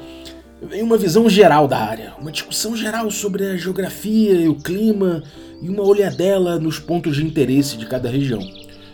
vem 0.61 0.81
uma 0.81 0.97
visão 0.97 1.29
geral 1.29 1.67
da 1.67 1.77
área, 1.77 2.13
uma 2.19 2.31
discussão 2.31 2.75
geral 2.75 3.09
sobre 3.11 3.45
a 3.45 3.57
geografia 3.57 4.33
e 4.33 4.47
o 4.47 4.55
clima 4.55 5.23
e 5.61 5.69
uma 5.69 5.83
olhadela 5.83 6.59
nos 6.59 6.79
pontos 6.79 7.15
de 7.15 7.25
interesse 7.25 7.77
de 7.77 7.85
cada 7.85 8.09
região. 8.09 8.41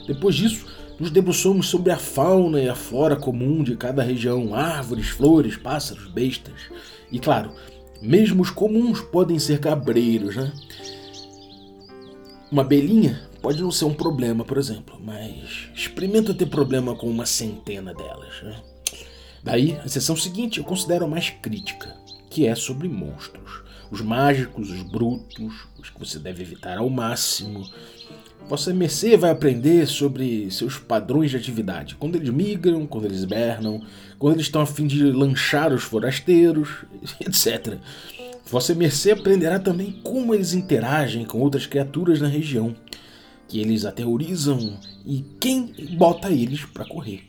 Depois 0.07 0.35
disso, 0.35 0.65
nos 0.99 1.09
debruçamos 1.09 1.67
sobre 1.67 1.91
a 1.91 1.97
fauna 1.97 2.59
e 2.61 2.69
a 2.69 2.75
flora 2.75 3.15
comum 3.15 3.63
de 3.63 3.75
cada 3.75 4.03
região, 4.03 4.53
árvores, 4.53 5.09
flores, 5.09 5.57
pássaros, 5.57 6.07
bestas. 6.07 6.69
E 7.11 7.19
claro, 7.19 7.51
mesmo 8.01 8.41
os 8.41 8.49
comuns 8.49 9.01
podem 9.01 9.39
ser 9.39 9.59
cabreiros, 9.59 10.35
né? 10.35 10.51
Uma 12.51 12.61
abelhinha 12.61 13.21
pode 13.41 13.61
não 13.61 13.71
ser 13.71 13.85
um 13.85 13.93
problema, 13.93 14.45
por 14.45 14.57
exemplo, 14.57 14.97
mas 15.03 15.69
experimenta 15.73 16.33
ter 16.33 16.45
problema 16.45 16.95
com 16.95 17.07
uma 17.07 17.25
centena 17.25 17.93
delas. 17.93 18.41
Né? 18.43 18.55
Daí, 19.43 19.77
a 19.83 19.89
sessão 19.89 20.15
seguinte 20.15 20.59
eu 20.59 20.63
considero 20.63 21.05
a 21.05 21.07
mais 21.07 21.29
crítica, 21.29 21.93
que 22.29 22.47
é 22.47 22.55
sobre 22.55 22.87
monstros. 22.87 23.61
Os 23.91 24.01
mágicos, 24.01 24.71
os 24.71 24.81
brutos, 24.83 25.67
os 25.77 25.89
que 25.89 25.99
você 25.99 26.17
deve 26.17 26.41
evitar 26.41 26.77
ao 26.77 26.89
máximo, 26.89 27.69
Vossa 28.47 28.73
Mercê 28.73 29.15
vai 29.15 29.31
aprender 29.31 29.87
sobre 29.87 30.49
seus 30.51 30.77
padrões 30.77 31.31
de 31.31 31.37
atividade, 31.37 31.95
quando 31.95 32.15
eles 32.15 32.29
migram, 32.29 32.85
quando 32.85 33.05
eles 33.05 33.23
hibernam, 33.23 33.81
quando 34.17 34.35
eles 34.35 34.45
estão 34.45 34.61
a 34.61 34.65
fim 34.65 34.87
de 34.87 35.03
lanchar 35.03 35.73
os 35.73 35.83
forasteiros, 35.83 36.69
etc. 37.19 37.77
Vossa 38.45 38.73
Mercê 38.73 39.11
aprenderá 39.11 39.59
também 39.59 39.91
como 40.03 40.33
eles 40.33 40.53
interagem 40.53 41.25
com 41.25 41.39
outras 41.39 41.65
criaturas 41.65 42.19
na 42.19 42.27
região, 42.27 42.75
que 43.47 43.59
eles 43.59 43.85
aterrorizam 43.85 44.77
e 45.05 45.23
quem 45.39 45.73
bota 45.97 46.29
eles 46.29 46.65
para 46.65 46.85
correr, 46.85 47.23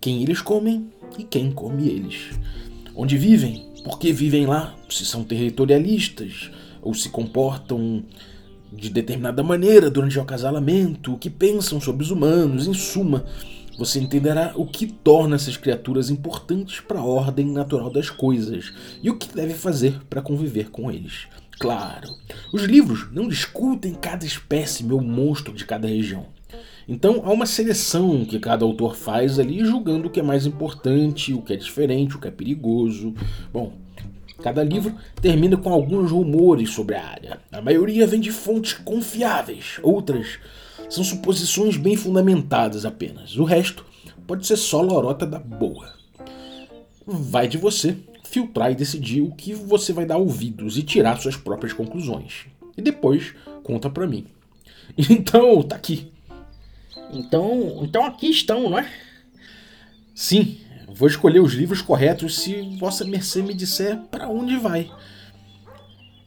quem 0.00 0.22
eles 0.22 0.40
comem 0.40 0.90
e 1.16 1.24
quem 1.24 1.50
come 1.50 1.88
eles, 1.88 2.38
onde 2.94 3.16
vivem, 3.16 3.66
por 3.84 3.98
que 3.98 4.12
vivem 4.12 4.46
lá, 4.46 4.74
se 4.88 5.04
são 5.06 5.24
territorialistas 5.24 6.50
ou 6.82 6.94
se 6.94 7.08
comportam 7.08 8.04
de 8.72 8.90
determinada 8.90 9.42
maneira 9.42 9.90
durante 9.90 10.18
o 10.18 10.22
acasalamento, 10.22 11.14
o 11.14 11.18
que 11.18 11.30
pensam 11.30 11.80
sobre 11.80 12.02
os 12.02 12.10
humanos, 12.10 12.66
em 12.66 12.74
suma, 12.74 13.24
você 13.78 14.00
entenderá 14.00 14.52
o 14.56 14.66
que 14.66 14.86
torna 14.86 15.36
essas 15.36 15.56
criaturas 15.56 16.10
importantes 16.10 16.80
para 16.80 16.98
a 16.98 17.04
ordem 17.04 17.46
natural 17.46 17.90
das 17.90 18.10
coisas 18.10 18.72
e 19.02 19.08
o 19.08 19.16
que 19.16 19.32
deve 19.32 19.54
fazer 19.54 20.00
para 20.10 20.20
conviver 20.20 20.70
com 20.70 20.90
eles. 20.90 21.28
Claro, 21.60 22.08
os 22.52 22.62
livros 22.62 23.08
não 23.12 23.28
discutem 23.28 23.94
cada 23.94 24.24
espécime 24.24 24.92
ou 24.92 25.00
monstro 25.00 25.54
de 25.54 25.64
cada 25.64 25.88
região. 25.88 26.26
Então 26.88 27.22
há 27.24 27.32
uma 27.32 27.46
seleção 27.46 28.24
que 28.24 28.38
cada 28.38 28.64
autor 28.64 28.96
faz 28.96 29.38
ali, 29.38 29.64
julgando 29.64 30.08
o 30.08 30.10
que 30.10 30.20
é 30.20 30.22
mais 30.22 30.46
importante, 30.46 31.34
o 31.34 31.42
que 31.42 31.52
é 31.52 31.56
diferente, 31.56 32.16
o 32.16 32.20
que 32.20 32.28
é 32.28 32.30
perigoso. 32.30 33.14
Bom, 33.52 33.72
Cada 34.42 34.62
livro 34.62 34.94
termina 35.20 35.56
com 35.56 35.72
alguns 35.72 36.12
rumores 36.12 36.70
sobre 36.70 36.94
a 36.94 37.04
área. 37.04 37.40
A 37.50 37.60
maioria 37.60 38.06
vem 38.06 38.20
de 38.20 38.30
fontes 38.30 38.72
confiáveis, 38.72 39.80
outras 39.82 40.38
são 40.88 41.02
suposições 41.02 41.76
bem 41.76 41.96
fundamentadas 41.96 42.84
apenas. 42.84 43.36
O 43.36 43.42
resto 43.42 43.84
pode 44.26 44.46
ser 44.46 44.56
só 44.56 44.80
lorota 44.80 45.26
da 45.26 45.40
boa. 45.40 45.92
Vai 47.04 47.48
de 47.48 47.58
você 47.58 47.96
filtrar 48.24 48.70
e 48.70 48.76
decidir 48.76 49.22
o 49.22 49.34
que 49.34 49.54
você 49.54 49.92
vai 49.92 50.06
dar 50.06 50.18
ouvidos 50.18 50.78
e 50.78 50.82
tirar 50.82 51.20
suas 51.20 51.36
próprias 51.36 51.72
conclusões. 51.72 52.46
E 52.76 52.82
depois 52.82 53.34
conta 53.62 53.90
pra 53.90 54.06
mim. 54.06 54.26
Então, 55.10 55.62
tá 55.62 55.76
aqui. 55.76 56.10
Então, 57.12 57.80
então 57.82 58.04
aqui 58.04 58.30
estão, 58.30 58.70
não 58.70 58.78
é? 58.78 58.90
Sim, 60.14 60.58
vou 60.88 61.08
escolher 61.08 61.40
os 61.40 61.52
livros 61.52 61.80
corretos 61.80 62.40
se 62.40 62.76
Vossa 62.78 63.04
Mercê 63.04 63.42
me 63.42 63.54
disser 63.54 63.98
para 64.10 64.28
onde 64.28 64.56
vai. 64.56 64.90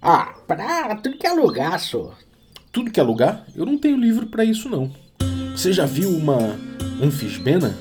Ah, 0.02 0.34
pra 0.48 0.96
tudo 0.96 1.18
que 1.18 1.28
é 1.28 1.32
lugar, 1.32 1.80
senhor. 1.80 2.18
Tudo 2.72 2.90
que 2.90 3.00
é 3.00 3.04
lugar? 3.04 3.46
Eu 3.56 3.66
não 3.66 3.78
tenho 3.78 3.98
livro 3.98 4.28
para 4.28 4.46
isso 4.46 4.70
não. 4.70 4.92
Você 5.52 5.74
já 5.74 5.86
viu 5.86 6.10
uma 6.10 6.58
anfisbena? 7.02 7.76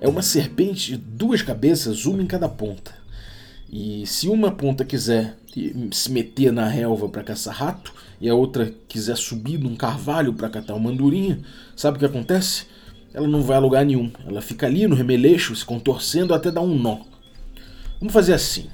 É 0.00 0.08
uma 0.08 0.22
serpente 0.22 0.92
de 0.92 0.96
duas 0.96 1.42
cabeças, 1.42 2.06
uma 2.06 2.22
em 2.22 2.26
cada 2.26 2.48
ponta. 2.48 2.94
E 3.70 4.06
se 4.06 4.28
uma 4.28 4.50
ponta 4.50 4.84
quiser 4.84 5.36
se 5.92 6.10
meter 6.10 6.52
na 6.52 6.66
relva 6.66 7.08
para 7.08 7.22
caçar 7.22 7.54
rato 7.54 7.92
e 8.20 8.28
a 8.28 8.34
outra 8.34 8.72
quiser 8.88 9.16
subir 9.16 9.58
num 9.58 9.76
carvalho 9.76 10.32
para 10.32 10.48
catar 10.48 10.74
uma 10.74 10.90
andorinha, 10.90 11.40
sabe 11.76 11.96
o 11.96 12.00
que 12.00 12.06
acontece? 12.06 12.66
Ela 13.12 13.26
não 13.26 13.42
vai 13.42 13.56
a 13.56 13.60
lugar 13.60 13.84
nenhum. 13.84 14.10
Ela 14.26 14.40
fica 14.40 14.66
ali 14.66 14.86
no 14.86 14.94
remeleixo, 14.94 15.54
se 15.54 15.64
contorcendo 15.64 16.32
até 16.32 16.50
dar 16.50 16.60
um 16.60 16.78
nó. 16.78 17.00
Vamos 17.98 18.12
fazer 18.12 18.34
assim. 18.34 18.66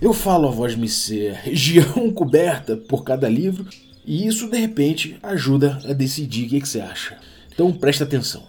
Eu 0.00 0.12
falo 0.12 0.48
a 0.48 0.50
voz 0.50 0.74
me 0.74 0.88
ser 0.88 1.34
região 1.44 2.10
coberta 2.12 2.76
por 2.76 3.04
cada 3.04 3.28
livro 3.28 3.66
e 4.04 4.26
isso 4.26 4.50
de 4.50 4.58
repente 4.58 5.16
ajuda 5.22 5.78
a 5.84 5.92
decidir 5.92 6.46
o 6.46 6.48
que, 6.48 6.60
que 6.60 6.68
você 6.68 6.80
acha. 6.80 7.18
Então 7.52 7.72
presta 7.72 8.04
atenção. 8.04 8.42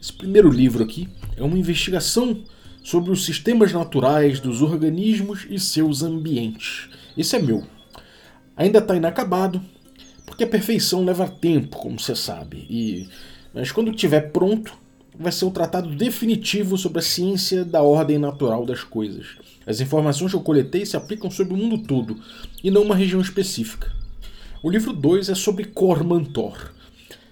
Esse 0.00 0.12
primeiro 0.12 0.50
livro 0.50 0.82
aqui 0.82 1.08
é 1.36 1.42
uma 1.42 1.58
investigação 1.58 2.42
sobre 2.86 3.10
os 3.10 3.24
sistemas 3.24 3.72
naturais 3.72 4.38
dos 4.38 4.62
organismos 4.62 5.44
e 5.50 5.58
seus 5.58 6.04
ambientes. 6.04 6.88
Esse 7.18 7.34
é 7.34 7.42
meu. 7.42 7.64
Ainda 8.56 8.78
está 8.78 8.94
inacabado, 8.94 9.60
porque 10.24 10.44
a 10.44 10.46
perfeição 10.46 11.04
leva 11.04 11.26
tempo, 11.26 11.78
como 11.78 11.98
você 11.98 12.14
sabe. 12.14 12.64
E 12.70 13.08
mas 13.52 13.72
quando 13.72 13.90
estiver 13.90 14.30
pronto, 14.30 14.72
vai 15.18 15.32
ser 15.32 15.46
o 15.46 15.50
tratado 15.50 15.96
definitivo 15.96 16.78
sobre 16.78 17.00
a 17.00 17.02
ciência 17.02 17.64
da 17.64 17.82
ordem 17.82 18.18
natural 18.18 18.64
das 18.64 18.84
coisas. 18.84 19.30
As 19.66 19.80
informações 19.80 20.30
que 20.30 20.36
eu 20.36 20.42
coletei 20.42 20.86
se 20.86 20.96
aplicam 20.96 21.28
sobre 21.28 21.54
o 21.54 21.56
mundo 21.56 21.78
todo 21.78 22.16
e 22.62 22.70
não 22.70 22.82
uma 22.82 22.94
região 22.94 23.20
específica. 23.20 23.92
O 24.62 24.70
livro 24.70 24.92
2 24.92 25.28
é 25.28 25.34
sobre 25.34 25.64
Cormantor, 25.64 26.72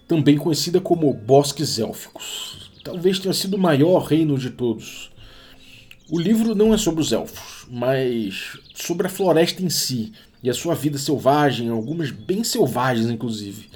também 0.09 0.37
conhecida 0.37 0.81
como 0.81 1.15
Bosques 1.15 1.79
Élficos. 1.79 2.73
Talvez 2.83 3.21
tenha 3.21 3.33
sido 3.33 3.55
o 3.55 3.61
maior 3.61 4.03
reino 4.03 4.37
de 4.37 4.51
todos. 4.51 5.14
O 6.15 6.21
livro 6.21 6.55
não 6.55 6.73
é 6.73 6.77
sobre 6.77 7.01
os 7.01 7.11
elfos, 7.11 7.67
mas 7.69 8.57
sobre 8.73 9.09
a 9.09 9.11
floresta 9.11 9.61
em 9.61 9.69
si 9.69 10.13
e 10.45 10.49
a 10.49 10.55
sua 10.55 10.73
vida 10.73 10.97
selvagem, 10.97 11.69
algumas 11.69 12.13
bem 12.13 12.45
selvagens 12.45 13.11
inclusive. 13.11 13.69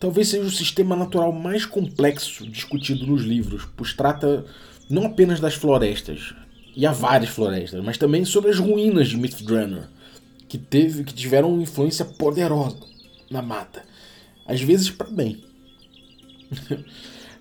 Talvez 0.00 0.28
seja 0.28 0.46
o 0.46 0.50
sistema 0.50 0.96
natural 0.96 1.30
mais 1.30 1.66
complexo 1.66 2.50
discutido 2.50 3.06
nos 3.06 3.20
livros, 3.20 3.68
pois 3.76 3.92
trata 3.92 4.46
não 4.88 5.04
apenas 5.04 5.40
das 5.40 5.56
florestas, 5.56 6.34
e 6.74 6.86
há 6.86 6.90
várias 6.90 7.28
florestas, 7.28 7.84
mas 7.84 7.98
também 7.98 8.24
sobre 8.24 8.50
as 8.50 8.58
ruínas 8.58 9.08
de 9.08 9.18
Mythdraenor, 9.18 9.84
que, 10.48 10.56
teve, 10.56 11.04
que 11.04 11.12
tiveram 11.12 11.52
uma 11.52 11.64
influência 11.64 12.06
poderosa 12.06 12.78
na 13.30 13.42
mata, 13.42 13.84
às 14.46 14.62
vezes 14.62 14.88
para 14.88 15.10
bem. 15.10 15.44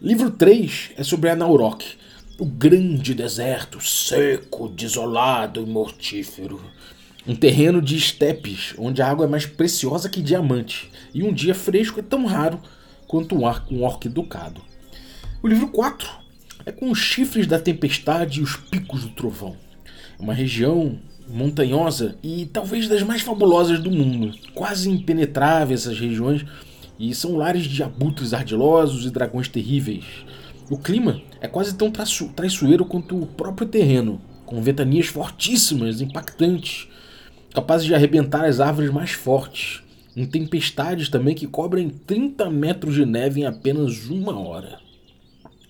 Livro 0.02 0.32
3 0.32 0.92
é 0.98 1.04
sobre 1.06 1.30
Anaurok, 1.30 2.04
o 2.44 2.46
grande 2.46 3.14
deserto, 3.14 3.80
seco, 3.80 4.68
desolado 4.68 5.62
e 5.62 5.66
mortífero. 5.66 6.60
Um 7.26 7.34
terreno 7.34 7.82
de 7.82 7.96
estepes, 7.96 8.74
onde 8.78 9.02
a 9.02 9.10
água 9.10 9.26
é 9.26 9.30
mais 9.30 9.46
preciosa 9.46 10.10
que 10.10 10.22
diamante, 10.22 10.92
e 11.14 11.24
um 11.24 11.32
dia 11.32 11.56
fresco 11.56 12.02
é 12.02 12.04
tão 12.04 12.26
raro 12.26 12.60
quanto 13.08 13.34
um, 13.34 13.48
ar, 13.48 13.66
um 13.72 13.82
orc 13.82 14.06
educado. 14.06 14.62
O 15.42 15.48
livro 15.48 15.70
4 15.70 16.06
é 16.66 16.74
com 16.74 16.92
os 16.92 17.00
chifres 17.00 17.48
da 17.48 17.58
tempestade 17.58 18.42
e 18.42 18.44
os 18.44 18.58
picos 18.58 19.04
do 19.04 19.12
trovão. 19.12 19.56
É 20.20 20.22
uma 20.22 20.34
região 20.34 21.00
montanhosa 21.30 22.18
e 22.22 22.46
talvez 22.48 22.90
das 22.90 23.04
mais 23.04 23.22
fabulosas 23.22 23.80
do 23.80 23.90
mundo. 23.90 24.38
Quase 24.54 24.90
impenetráveis 24.90 25.88
essas 25.88 25.98
regiões 25.98 26.46
e 27.00 27.16
são 27.16 27.38
lares 27.38 27.64
de 27.64 27.82
abutres 27.82 28.34
ardilosos 28.34 29.06
e 29.06 29.10
dragões 29.10 29.48
terríveis. 29.48 30.04
O 30.70 30.78
clima 30.78 31.22
é 31.42 31.48
quase 31.48 31.76
tão 31.76 31.92
traiçoeiro 31.92 32.86
quanto 32.86 33.22
o 33.22 33.28
próprio 33.28 33.68
terreno, 33.68 34.22
com 34.46 34.62
ventanias 34.62 35.08
fortíssimas, 35.08 36.00
impactantes, 36.00 36.88
capazes 37.54 37.86
de 37.86 37.94
arrebentar 37.94 38.46
as 38.46 38.60
árvores 38.60 38.90
mais 38.90 39.12
fortes, 39.12 39.84
em 40.16 40.26
tempestades 40.26 41.10
também 41.10 41.36
que 41.36 41.48
cobrem 41.48 41.90
30 41.90 42.50
metros 42.50 42.96
de 42.96 43.06
neve 43.06 43.42
em 43.42 43.46
apenas 43.46 44.08
uma 44.08 44.40
hora. 44.40 44.80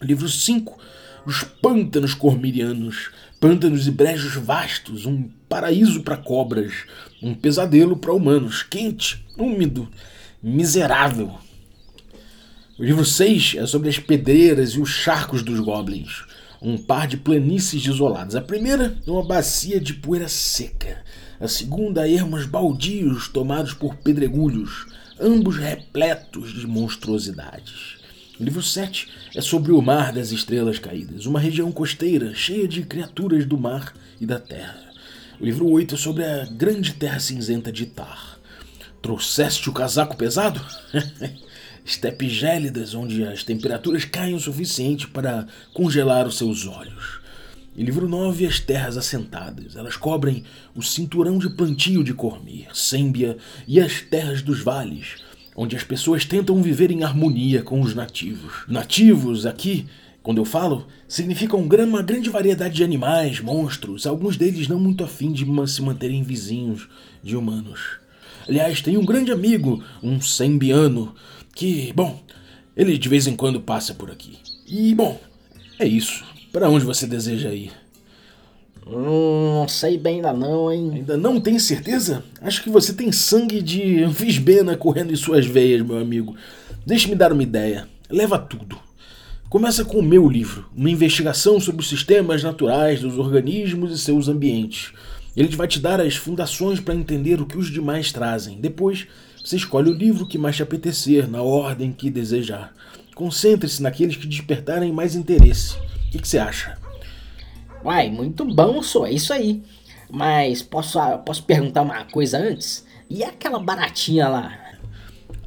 Livro 0.02 0.30
5 0.30 0.78
Os 1.26 1.44
Pântanos 1.44 2.14
Cormirianos, 2.14 3.10
pântanos 3.40 3.88
e 3.88 3.92
brejos 3.92 4.36
vastos, 4.36 5.06
um 5.06 5.30
paraíso 5.50 6.04
para 6.04 6.18
cobras, 6.18 6.86
um 7.22 7.34
pesadelo 7.34 7.98
para 7.98 8.14
humanos, 8.14 8.62
quente, 8.62 9.26
úmido, 9.38 9.90
miserável. 10.42 11.40
O 12.76 12.84
livro 12.84 13.06
6 13.06 13.58
é 13.60 13.68
sobre 13.68 13.88
as 13.88 14.00
pedreiras 14.00 14.72
e 14.72 14.80
os 14.80 14.90
charcos 14.90 15.44
dos 15.44 15.60
goblins, 15.60 16.24
um 16.60 16.76
par 16.76 17.08
de 17.08 17.18
planícies 17.18 17.84
desoladas. 17.84 18.36
A 18.36 18.42
primeira 18.42 18.98
é 19.06 19.12
uma 19.12 19.24
bacia 19.24 19.80
de 19.80 19.94
poeira 19.94 20.28
seca, 20.28 21.04
a 21.40 21.48
segunda 21.48 22.10
ermos 22.10 22.48
baldios 22.48 23.28
tomados 23.28 23.76
por 23.76 23.98
pedregulhos, 23.98 24.88
ambos 25.20 25.56
repletos 25.56 26.52
de 26.52 26.66
monstruosidades. 26.66 27.98
O 28.40 28.44
livro 28.44 28.64
7 28.64 29.08
é 29.36 29.42
sobre 29.42 29.72
o 29.72 29.80
Mar 29.80 30.12
das 30.12 30.32
Estrelas 30.32 30.80
Caídas, 30.80 31.28
uma 31.28 31.40
região 31.40 31.72
costeira 31.72 32.34
cheia 32.34 32.68
de 32.68 32.82
criaturas 32.82 33.46
do 33.46 33.56
mar 33.56 33.94
e 34.20 34.26
da 34.26 34.40
terra. 34.40 34.82
O 35.40 35.46
livro 35.46 35.70
8 35.70 35.94
é 35.94 35.98
sobre 35.98 36.26
a 36.26 36.46
grande 36.46 36.94
terra 36.94 37.20
cinzenta 37.20 37.72
de 37.72 37.86
Tar. 37.86 38.40
Trouxeste 39.00 39.70
o 39.70 39.74
casaco 39.74 40.18
pesado? 40.18 40.60
estepes 41.86 42.32
gélidas 42.32 42.94
onde 42.94 43.24
as 43.24 43.44
temperaturas 43.44 44.06
caem 44.06 44.36
o 44.36 44.40
suficiente 44.40 45.08
para 45.08 45.48
congelar 45.74 46.28
os 46.28 46.38
seus 46.38 46.66
olhos. 46.66 47.22
E 47.76 47.84
livro 47.84 48.08
9, 48.08 48.46
as 48.46 48.60
terras 48.60 48.98
assentadas. 48.98 49.76
Elas 49.76 49.98
cobrem 49.98 50.44
o 50.76 50.84
cinturão 50.84 51.40
de 51.40 51.50
plantio 51.50 52.04
de 52.04 52.14
Cormir, 52.14 52.68
Sêmbia 52.74 53.38
e 53.68 53.80
as 53.80 54.02
terras 54.02 54.44
dos 54.44 54.62
vales, 54.62 55.16
onde 55.56 55.76
as 55.76 55.84
pessoas 55.84 56.24
tentam 56.24 56.62
viver 56.62 56.92
em 56.92 57.04
harmonia 57.04 57.64
com 57.64 57.82
os 57.82 57.96
nativos. 57.96 58.64
Nativos, 58.68 59.48
aqui, 59.48 59.88
quando 60.22 60.38
eu 60.38 60.46
falo, 60.46 60.88
significam 61.08 61.60
uma 61.60 62.02
grande 62.04 62.30
variedade 62.30 62.76
de 62.76 62.84
animais, 62.84 63.40
monstros, 63.40 64.06
alguns 64.06 64.38
deles 64.38 64.68
não 64.68 64.80
muito 64.80 65.04
afim 65.04 65.32
de 65.32 65.46
se 65.68 65.82
manterem 65.82 66.22
vizinhos 66.22 66.88
de 67.24 67.36
humanos. 67.36 67.98
Aliás, 68.48 68.82
tenho 68.82 69.00
um 69.02 69.06
grande 69.06 69.32
amigo, 69.32 69.84
um 70.02 70.22
sembiano, 70.22 71.16
que, 71.54 71.94
bom, 71.94 72.20
ele 72.76 72.98
de 72.98 73.10
vez 73.10 73.28
em 73.28 73.36
quando 73.36 73.62
passa 73.62 73.94
por 73.94 74.10
aqui. 74.10 74.38
E, 74.68 74.94
bom, 74.96 75.20
é 75.80 75.88
isso. 75.88 76.24
Para 76.52 76.70
onde 76.70 76.86
você 76.86 77.06
deseja 77.06 77.54
ir? 77.54 77.72
Hum, 78.86 79.60
não 79.62 79.68
sei 79.68 79.98
bem 79.98 80.16
ainda 80.16 80.34
não, 80.34 80.72
hein? 80.72 80.92
Ainda 80.96 81.18
não 81.18 81.40
tem 81.40 81.58
certeza? 81.58 82.24
Acho 82.42 82.62
que 82.64 82.70
você 82.70 82.94
tem 82.94 83.12
sangue 83.12 83.62
de 83.62 84.06
Visbena 84.06 84.76
correndo 84.76 85.14
em 85.14 85.16
suas 85.16 85.46
veias, 85.46 85.82
meu 85.82 85.98
amigo. 85.98 86.36
Deixe-me 86.86 87.16
dar 87.16 87.32
uma 87.32 87.44
ideia. 87.44 87.88
Leva 88.10 88.38
tudo. 88.38 88.78
Começa 89.50 89.86
com 89.86 90.00
o 90.00 90.04
meu 90.04 90.28
livro, 90.28 90.66
uma 90.76 90.90
investigação 90.90 91.60
sobre 91.60 91.82
os 91.82 91.88
sistemas 91.88 92.42
naturais 92.42 93.02
dos 93.02 93.20
organismos 93.20 93.94
e 93.94 93.98
seus 94.00 94.28
ambientes. 94.28 94.92
Ele 95.38 95.56
vai 95.56 95.68
te 95.68 95.80
dar 95.80 96.02
as 96.02 96.16
fundações 96.16 96.80
para 96.80 96.96
entender 96.96 97.40
o 97.40 97.46
que 97.46 97.58
os 97.58 97.72
demais 97.72 98.12
trazem. 98.12 98.60
Depois, 98.60 99.08
você 99.44 99.58
escolhe 99.58 99.90
o 99.90 99.94
livro 99.94 100.26
que 100.26 100.38
mais 100.38 100.56
te 100.56 100.64
apetecer, 100.64 101.30
na 101.30 101.42
ordem 101.42 101.92
que 101.92 102.10
desejar. 102.10 102.74
Concentre-se 103.14 103.84
naqueles 103.84 104.16
que 104.16 104.26
despertarem 104.26 104.94
mais 104.94 105.16
interesse. 105.16 105.76
O 106.08 106.12
que, 106.12 106.20
que 106.20 106.28
você 106.28 106.38
acha? 106.38 106.78
Uai, 107.84 108.10
muito 108.10 108.46
bom, 108.46 108.82
só 108.82 109.06
é 109.06 109.12
isso 109.12 109.34
aí. 109.34 109.62
Mas 110.10 110.62
posso, 110.62 110.98
posso 111.26 111.44
perguntar 111.44 111.82
uma 111.82 112.06
coisa 112.06 112.38
antes? 112.38 112.86
E 113.10 113.22
aquela 113.22 113.60
baratinha 113.60 114.30
lá? 114.30 114.58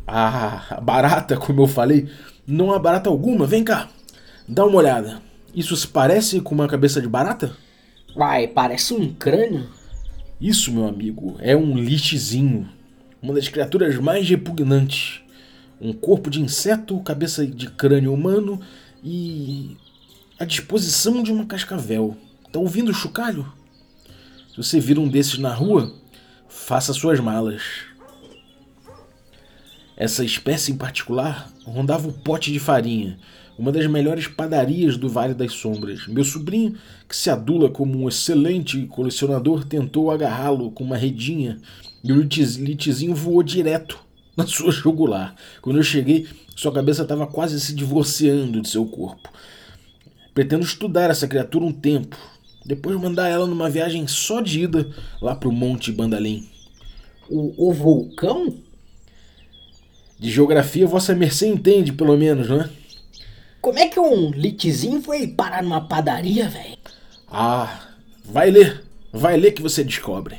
Ah, 0.06 0.78
barata, 0.82 1.36
como 1.38 1.62
eu 1.62 1.66
falei, 1.66 2.06
não 2.46 2.72
há 2.72 2.78
barata 2.78 3.08
alguma. 3.08 3.46
Vem 3.46 3.64
cá, 3.64 3.88
dá 4.46 4.66
uma 4.66 4.76
olhada. 4.76 5.22
Isso 5.54 5.74
se 5.74 5.88
parece 5.88 6.40
com 6.42 6.54
uma 6.54 6.68
cabeça 6.68 7.00
de 7.00 7.08
barata? 7.08 7.56
Uai, 8.14 8.46
parece 8.46 8.92
um 8.92 9.14
crânio. 9.14 9.68
Isso, 10.38 10.70
meu 10.70 10.86
amigo, 10.86 11.36
é 11.38 11.56
um 11.56 11.78
lichezinho 11.78 12.75
uma 13.26 13.34
das 13.34 13.48
criaturas 13.48 13.98
mais 13.98 14.28
repugnantes. 14.28 15.20
Um 15.80 15.92
corpo 15.92 16.30
de 16.30 16.40
inseto, 16.40 17.00
cabeça 17.00 17.44
de 17.44 17.68
crânio 17.68 18.14
humano 18.14 18.60
e 19.02 19.76
a 20.38 20.44
disposição 20.44 21.24
de 21.24 21.32
uma 21.32 21.44
cascavel. 21.44 22.16
Tá 22.52 22.60
ouvindo 22.60 22.90
o 22.90 22.94
chocalho? 22.94 23.52
Se 24.48 24.56
você 24.56 24.78
vir 24.78 24.96
um 24.96 25.08
desses 25.08 25.38
na 25.38 25.52
rua, 25.52 25.92
faça 26.48 26.92
suas 26.92 27.18
malas. 27.18 27.62
Essa 29.96 30.22
espécie 30.22 30.72
em 30.72 30.76
particular 30.76 31.50
rondava 31.64 32.06
o 32.08 32.12
pote 32.12 32.52
de 32.52 32.58
farinha, 32.58 33.18
uma 33.58 33.72
das 33.72 33.86
melhores 33.86 34.26
padarias 34.26 34.98
do 34.98 35.08
Vale 35.08 35.32
das 35.32 35.52
Sombras. 35.52 36.06
Meu 36.06 36.22
sobrinho, 36.22 36.76
que 37.08 37.16
se 37.16 37.30
adula 37.30 37.70
como 37.70 37.98
um 37.98 38.06
excelente 38.06 38.86
colecionador, 38.88 39.64
tentou 39.64 40.10
agarrá-lo 40.10 40.70
com 40.70 40.84
uma 40.84 40.98
redinha 40.98 41.58
e 42.04 42.12
o 42.12 42.20
litezinho 42.20 43.14
voou 43.14 43.42
direto 43.42 43.98
na 44.36 44.46
sua 44.46 44.70
jugular. 44.70 45.34
Quando 45.62 45.76
eu 45.78 45.82
cheguei, 45.82 46.26
sua 46.54 46.72
cabeça 46.72 47.02
estava 47.02 47.26
quase 47.26 47.58
se 47.58 47.74
divorciando 47.74 48.60
de 48.60 48.68
seu 48.68 48.84
corpo. 48.84 49.30
Pretendo 50.34 50.64
estudar 50.64 51.10
essa 51.10 51.26
criatura 51.26 51.64
um 51.64 51.72
tempo, 51.72 52.18
depois 52.66 53.00
mandar 53.00 53.28
ela 53.28 53.46
numa 53.46 53.70
viagem 53.70 54.06
só 54.06 54.42
de 54.42 54.64
ida 54.64 54.90
lá 55.22 55.34
pro 55.34 55.50
Monte 55.50 55.90
Bandalim. 55.90 56.46
O, 57.30 57.70
o 57.70 57.72
vulcão? 57.72 58.65
De 60.18 60.30
geografia 60.30 60.86
vossa 60.86 61.14
mercê 61.14 61.46
entende, 61.46 61.92
pelo 61.92 62.16
menos, 62.16 62.48
não 62.48 62.62
é? 62.62 62.70
Como 63.60 63.78
é 63.78 63.88
que 63.88 64.00
um 64.00 64.30
litezinho 64.30 65.02
foi 65.02 65.26
parar 65.26 65.62
numa 65.62 65.86
padaria, 65.86 66.48
velho? 66.48 66.78
Ah, 67.28 67.90
vai 68.24 68.50
ler. 68.50 68.84
Vai 69.12 69.36
ler 69.36 69.52
que 69.52 69.62
você 69.62 69.82
descobre. 69.82 70.38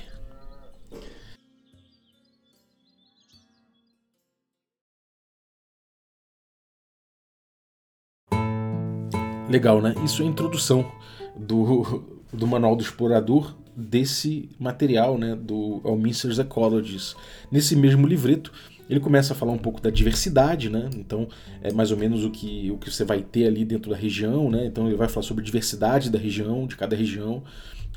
Legal, 9.49 9.81
né? 9.81 9.95
Isso 10.03 10.21
é 10.21 10.25
a 10.25 10.29
introdução 10.29 10.91
do, 11.35 12.03
do 12.33 12.47
Manual 12.47 12.75
do 12.75 12.83
Explorador 12.83 13.55
desse 13.75 14.49
material, 14.59 15.17
né? 15.17 15.35
Do 15.35 15.81
Alminster's 15.83 16.39
Ecologies. 16.39 17.15
Nesse 17.51 17.75
mesmo 17.75 18.07
livreto, 18.07 18.51
ele 18.89 18.99
começa 18.99 19.33
a 19.33 19.35
falar 19.35 19.51
um 19.51 19.57
pouco 19.57 19.81
da 19.81 19.89
diversidade, 19.89 20.69
né? 20.69 20.89
Então, 20.95 21.27
é 21.61 21.71
mais 21.71 21.91
ou 21.91 21.97
menos 21.97 22.23
o 22.23 22.31
que, 22.31 22.71
o 22.71 22.77
que 22.77 22.91
você 22.91 23.03
vai 23.03 23.21
ter 23.21 23.47
ali 23.47 23.65
dentro 23.65 23.91
da 23.91 23.97
região, 23.97 24.49
né? 24.49 24.65
Então, 24.65 24.87
ele 24.87 24.95
vai 24.95 25.07
falar 25.07 25.23
sobre 25.23 25.41
a 25.41 25.45
diversidade 25.45 26.09
da 26.09 26.17
região, 26.19 26.65
de 26.65 26.75
cada 26.75 26.95
região. 26.95 27.43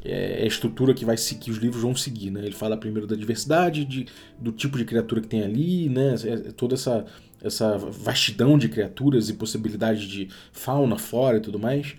É, 0.05 0.41
é 0.41 0.45
a 0.45 0.47
estrutura 0.47 0.95
que 0.95 1.05
vai 1.05 1.17
que 1.17 1.51
os 1.51 1.59
livros 1.59 1.83
vão 1.83 1.95
seguir, 1.95 2.31
né? 2.31 2.41
Ele 2.41 2.55
fala 2.55 2.77
primeiro 2.77 3.07
da 3.07 3.15
diversidade, 3.15 3.85
de, 3.85 4.07
do 4.39 4.51
tipo 4.51 4.79
de 4.79 4.85
criatura 4.85 5.21
que 5.21 5.29
tem 5.29 5.43
ali, 5.43 5.89
né? 5.89 6.15
É, 6.25 6.33
é 6.33 6.53
toda 6.53 6.75
essa 6.75 7.05
essa 7.43 7.79
vastidão 7.79 8.59
de 8.59 8.69
criaturas 8.69 9.29
e 9.29 9.33
possibilidade 9.35 10.07
de 10.07 10.29
fauna, 10.53 10.99
flora 10.99 11.39
e 11.39 11.41
tudo 11.41 11.59
mais. 11.59 11.97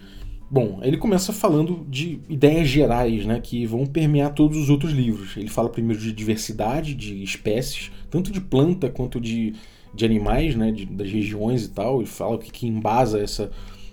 Bom, 0.53 0.81
ele 0.83 0.97
começa 0.97 1.31
falando 1.31 1.85
de 1.87 2.19
ideias 2.27 2.67
gerais, 2.67 3.25
né, 3.25 3.39
que 3.39 3.65
vão 3.65 3.85
permear 3.85 4.33
todos 4.33 4.57
os 4.57 4.69
outros 4.69 4.91
livros. 4.91 5.37
Ele 5.37 5.47
fala 5.47 5.69
primeiro 5.69 6.01
de 6.01 6.11
diversidade 6.11 6.93
de 6.93 7.23
espécies, 7.23 7.89
tanto 8.09 8.33
de 8.33 8.41
planta 8.41 8.89
quanto 8.89 9.17
de, 9.17 9.53
de 9.93 10.03
animais, 10.03 10.53
né, 10.53 10.69
de, 10.73 10.85
das 10.85 11.09
regiões 11.09 11.63
e 11.63 11.69
tal. 11.69 11.99
Ele 11.99 12.05
fala 12.09 12.35
o 12.35 12.37
que, 12.37 12.51
que 12.51 12.67
embasa 12.67 13.21
essa, 13.21 13.49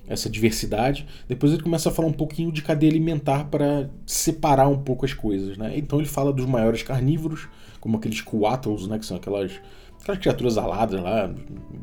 essa 0.08 0.28
diversidade. 0.28 1.06
Depois 1.28 1.52
ele 1.52 1.62
começa 1.62 1.90
a 1.90 1.92
falar 1.92 2.08
um 2.08 2.12
pouquinho 2.12 2.50
de 2.50 2.60
cadeia 2.60 2.90
alimentar 2.90 3.44
para 3.44 3.88
separar 4.04 4.66
um 4.66 4.78
pouco 4.78 5.04
as 5.04 5.14
coisas, 5.14 5.56
né. 5.56 5.74
Então 5.76 6.00
ele 6.00 6.08
fala 6.08 6.32
dos 6.32 6.44
maiores 6.44 6.82
carnívoros, 6.82 7.46
como 7.78 7.98
aqueles 7.98 8.20
coatls, 8.20 8.88
né, 8.88 8.98
que 8.98 9.06
são 9.06 9.16
aquelas 9.16 9.52
aquelas 10.00 10.20
criaturas 10.20 10.58
aladas 10.58 11.00
lá, 11.00 11.32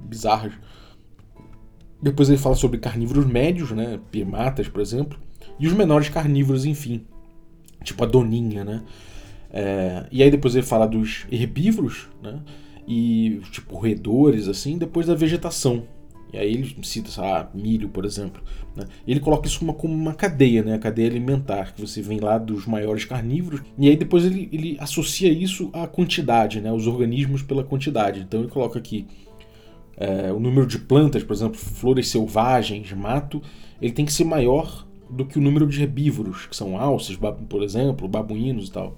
bizarras. 0.05 0.51
Depois 2.01 2.29
ele 2.29 2.37
fala 2.37 2.55
sobre 2.55 2.79
carnívoros 2.79 3.25
médios, 3.25 3.71
né, 3.71 3.99
primatas, 4.11 4.67
por 4.67 4.81
exemplo, 4.81 5.19
e 5.59 5.67
os 5.67 5.73
menores 5.73 6.09
carnívoros, 6.09 6.65
enfim, 6.65 7.05
tipo 7.83 8.03
a 8.03 8.07
doninha, 8.07 8.63
né. 8.63 8.83
É, 9.51 10.05
e 10.11 10.21
aí 10.21 10.29
depois 10.29 10.55
ele 10.55 10.65
fala 10.65 10.85
dos 10.85 11.25
herbívoros, 11.31 12.09
né, 12.21 12.39
e 12.87 13.41
tipo 13.51 13.77
roedores, 13.77 14.47
assim, 14.47 14.77
depois 14.77 15.07
da 15.07 15.15
vegetação, 15.15 15.83
e 16.35 16.37
aí 16.37 16.53
ele 16.53 16.75
cita, 16.83 17.09
sei 17.09 17.23
lá, 17.23 17.49
milho, 17.53 17.87
por 17.87 18.03
exemplo. 18.03 18.43
Né? 18.75 18.85
Ele 19.07 19.21
coloca 19.21 19.47
isso 19.47 19.59
como 19.59 19.71
uma, 19.71 19.77
como 19.77 19.93
uma 19.93 20.13
cadeia, 20.13 20.61
né? 20.63 20.73
A 20.73 20.79
cadeia 20.79 21.09
alimentar, 21.09 21.73
que 21.73 21.79
você 21.79 22.01
vem 22.01 22.19
lá 22.19 22.37
dos 22.37 22.65
maiores 22.65 23.05
carnívoros. 23.05 23.61
E 23.77 23.87
aí 23.87 23.95
depois 23.95 24.25
ele, 24.25 24.49
ele 24.51 24.75
associa 24.79 25.31
isso 25.31 25.69
à 25.71 25.87
quantidade, 25.87 26.59
né? 26.59 26.71
Os 26.73 26.87
organismos 26.87 27.41
pela 27.41 27.63
quantidade. 27.63 28.19
Então 28.19 28.41
ele 28.41 28.49
coloca 28.49 28.77
aqui 28.77 29.07
é, 29.97 30.31
o 30.31 30.39
número 30.39 30.67
de 30.67 30.79
plantas, 30.79 31.23
por 31.23 31.33
exemplo, 31.33 31.57
flores 31.57 32.09
selvagens, 32.09 32.91
mato, 32.93 33.41
ele 33.81 33.93
tem 33.93 34.05
que 34.05 34.13
ser 34.13 34.25
maior 34.25 34.85
do 35.09 35.25
que 35.25 35.37
o 35.37 35.41
número 35.41 35.67
de 35.67 35.81
herbívoros, 35.81 36.45
que 36.47 36.55
são 36.55 36.77
alces, 36.77 37.17
por 37.47 37.63
exemplo, 37.63 38.07
babuínos 38.07 38.67
e 38.67 38.71
tal. 38.71 38.97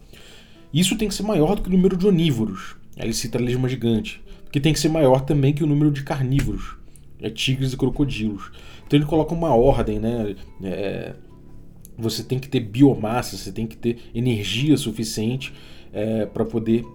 Isso 0.73 0.97
tem 0.97 1.07
que 1.07 1.13
ser 1.13 1.23
maior 1.23 1.55
do 1.55 1.62
que 1.62 1.69
o 1.69 1.71
número 1.71 1.97
de 1.97 2.07
onívoros. 2.07 2.75
Ele 2.95 3.13
cita 3.13 3.38
a 3.38 3.41
lesma 3.41 3.69
gigante, 3.69 4.21
que 4.51 4.60
tem 4.60 4.73
que 4.73 4.79
ser 4.79 4.89
maior 4.89 5.21
também 5.21 5.53
que 5.53 5.63
o 5.63 5.67
número 5.67 5.91
de 5.91 6.03
carnívoros 6.03 6.77
é 7.21 7.29
tigres 7.29 7.73
e 7.73 7.77
crocodilos. 7.77 8.51
Então 8.86 8.97
ele 8.97 9.05
coloca 9.05 9.33
uma 9.33 9.55
ordem, 9.55 9.99
né? 9.99 10.36
É, 10.63 11.13
você 11.97 12.23
tem 12.23 12.39
que 12.39 12.47
ter 12.47 12.60
biomassa, 12.60 13.36
você 13.36 13.51
tem 13.51 13.65
que 13.65 13.75
ter 13.75 13.97
energia 14.13 14.77
suficiente 14.77 15.53
é, 15.91 16.25
para 16.25 16.45
poder 16.45 16.86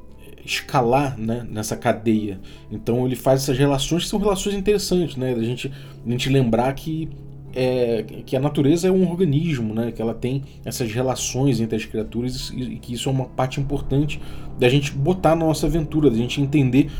escalar 0.44 1.18
né, 1.18 1.46
nessa 1.48 1.76
cadeia. 1.76 2.40
Então 2.70 3.07
ele 3.07 3.16
faz 3.16 3.42
essas 3.42 3.59
relações 3.59 4.05
que 4.05 4.09
são 4.09 4.18
relações 4.18 4.55
interessantes, 4.55 5.16
né? 5.16 5.35
Da 5.35 5.42
gente, 5.42 5.70
a 6.05 6.11
gente 6.11 6.28
lembrar 6.28 6.72
que 6.74 7.09
é, 7.55 8.05
que 8.24 8.35
a 8.35 8.40
natureza 8.40 8.88
é 8.88 8.90
um 8.90 9.09
organismo, 9.11 9.74
né? 9.74 9.92
Que 9.92 10.00
ela 10.00 10.14
tem 10.14 10.42
essas 10.64 10.90
relações 10.92 11.61
entre 11.61 11.76
as 11.76 11.85
criaturas 11.85 12.50
e 12.55 12.76
que 12.76 12.94
isso 12.94 13.09
é 13.09 13.12
uma 13.12 13.26
parte 13.26 13.61
importante 13.61 14.20
da 14.59 14.68
gente 14.68 14.92
botar 14.92 15.37
na 15.37 15.46
nossa 15.46 15.66
aventura, 15.66 16.11
da 16.11 16.16
gente 16.16 16.40
entender 16.40 16.90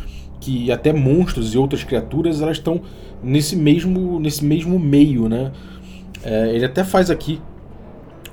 que 0.41 0.71
até 0.71 0.93
monstros 0.93 1.55
e 1.55 1.59
outras 1.59 1.85
criaturas 1.85 2.43
elas 2.43 2.59
estão 2.59 2.81
nesse 3.23 3.57
mesmo 3.57 4.19
nesse 4.21 4.45
mesmo 4.45 4.79
meio, 4.79 5.29
né? 5.29 5.53
É, 6.23 6.55
ele 6.55 6.65
até 6.65 6.85
faz 6.85 7.11
aqui 7.11 7.41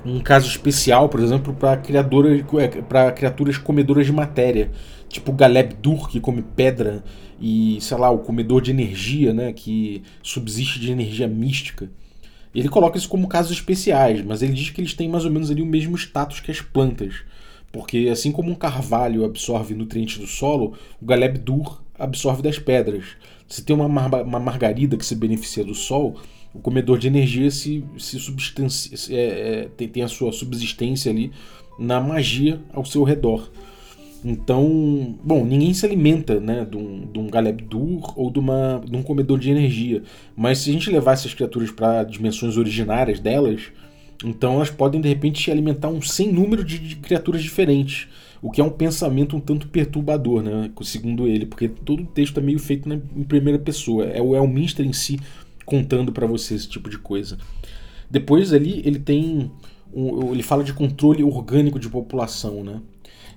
um 0.05 0.19
caso 0.19 0.47
especial, 0.47 1.09
por 1.09 1.19
exemplo, 1.19 1.53
para 1.53 1.77
criadoras 1.77 2.41
para 2.87 3.11
criaturas 3.11 3.57
comedoras 3.57 4.05
de 4.05 4.11
matéria, 4.11 4.71
tipo 5.09 5.33
Galeb 5.33 5.73
Dur 5.81 6.07
que 6.07 6.19
come 6.19 6.41
pedra 6.41 7.03
e 7.41 7.77
sei 7.81 7.97
lá 7.97 8.09
o 8.09 8.19
comedor 8.19 8.61
de 8.61 8.71
energia, 8.71 9.33
né? 9.33 9.51
Que 9.51 10.03
subsiste 10.23 10.79
de 10.79 10.91
energia 10.91 11.27
mística. 11.27 11.89
Ele 12.53 12.69
coloca 12.69 12.97
isso 12.97 13.09
como 13.09 13.27
casos 13.27 13.51
especiais, 13.51 14.23
mas 14.23 14.41
ele 14.41 14.53
diz 14.53 14.69
que 14.69 14.81
eles 14.81 14.93
têm 14.93 15.09
mais 15.09 15.25
ou 15.25 15.31
menos 15.31 15.51
ali 15.51 15.61
o 15.61 15.65
mesmo 15.65 15.95
status 15.97 16.39
que 16.39 16.51
as 16.51 16.61
plantas. 16.61 17.23
Porque 17.71 18.09
assim 18.11 18.31
como 18.31 18.49
um 18.51 18.55
carvalho 18.55 19.23
absorve 19.23 19.75
nutrientes 19.75 20.17
do 20.17 20.25
solo, 20.25 20.73
o 20.99 21.05
Galeb 21.05 21.37
Dur 21.37 21.81
absorve 21.97 22.41
das 22.41 22.57
pedras. 22.57 23.05
Se 23.47 23.63
tem 23.63 23.75
uma, 23.75 23.87
mar 23.87 24.23
uma 24.23 24.39
margarida 24.39 24.97
que 24.97 25.05
se 25.05 25.15
beneficia 25.15 25.63
do 25.63 25.75
sol, 25.75 26.17
o 26.53 26.59
comedor 26.59 26.97
de 26.97 27.07
energia 27.07 27.51
se, 27.51 27.83
se 27.97 28.19
substancia, 28.19 28.97
é, 29.15 29.21
é, 29.21 29.69
tem, 29.77 29.87
tem, 29.87 30.03
a 30.03 30.07
sua 30.07 30.31
subsistência 30.31 31.11
ali 31.11 31.31
na 31.77 31.99
magia 31.99 32.59
ao 32.73 32.83
seu 32.83 33.03
redor. 33.03 33.51
Então, 34.23 35.17
bom, 35.23 35.45
ninguém 35.45 35.73
se 35.73 35.85
alimenta 35.85 36.39
né, 36.39 36.65
de 36.69 36.75
um, 36.75 37.09
de 37.11 37.19
um 37.19 37.29
ou 38.15 38.29
de, 38.29 38.39
uma, 38.39 38.81
de 38.85 38.95
um 38.95 39.01
comedor 39.01 39.39
de 39.39 39.49
energia. 39.49 40.03
Mas 40.35 40.59
se 40.59 40.69
a 40.69 40.73
gente 40.73 40.89
levar 40.89 41.13
essas 41.13 41.33
criaturas 41.33 41.71
para 41.71 42.03
dimensões 42.03 42.57
originárias 42.57 43.19
delas, 43.19 43.71
então 44.23 44.55
elas 44.55 44.69
podem 44.69 44.99
de 44.99 45.07
repente 45.07 45.49
alimentar 45.49 45.87
um 45.87 46.01
sem 46.01 46.31
número 46.31 46.63
de, 46.63 46.79
de 46.79 46.95
criaturas 46.97 47.41
diferentes. 47.41 48.07
O 48.41 48.51
que 48.51 48.61
é 48.61 48.63
um 48.63 48.69
pensamento 48.69 49.35
um 49.35 49.39
tanto 49.39 49.67
perturbador, 49.67 50.41
né? 50.41 50.69
Segundo 50.81 51.27
ele, 51.27 51.45
porque 51.45 51.67
todo 51.67 52.03
o 52.03 52.05
texto 52.05 52.39
é 52.39 52.43
meio 52.43 52.59
feito 52.59 52.87
na, 52.87 52.95
em 52.95 53.23
primeira 53.23 53.59
pessoa. 53.59 54.05
É 54.05 54.21
o 54.21 54.35
Elminster 54.35 54.85
em 54.85 54.93
si 54.93 55.19
contando 55.65 56.11
para 56.11 56.25
você 56.25 56.55
esse 56.55 56.67
tipo 56.67 56.89
de 56.89 56.97
coisa. 56.97 57.37
Depois 58.09 58.53
ali 58.53 58.81
ele 58.85 58.99
tem. 58.99 59.51
Um, 59.93 60.31
ele 60.33 60.43
fala 60.43 60.63
de 60.63 60.71
controle 60.73 61.23
orgânico 61.23 61.79
de 61.79 61.89
população, 61.89 62.63
né? 62.63 62.81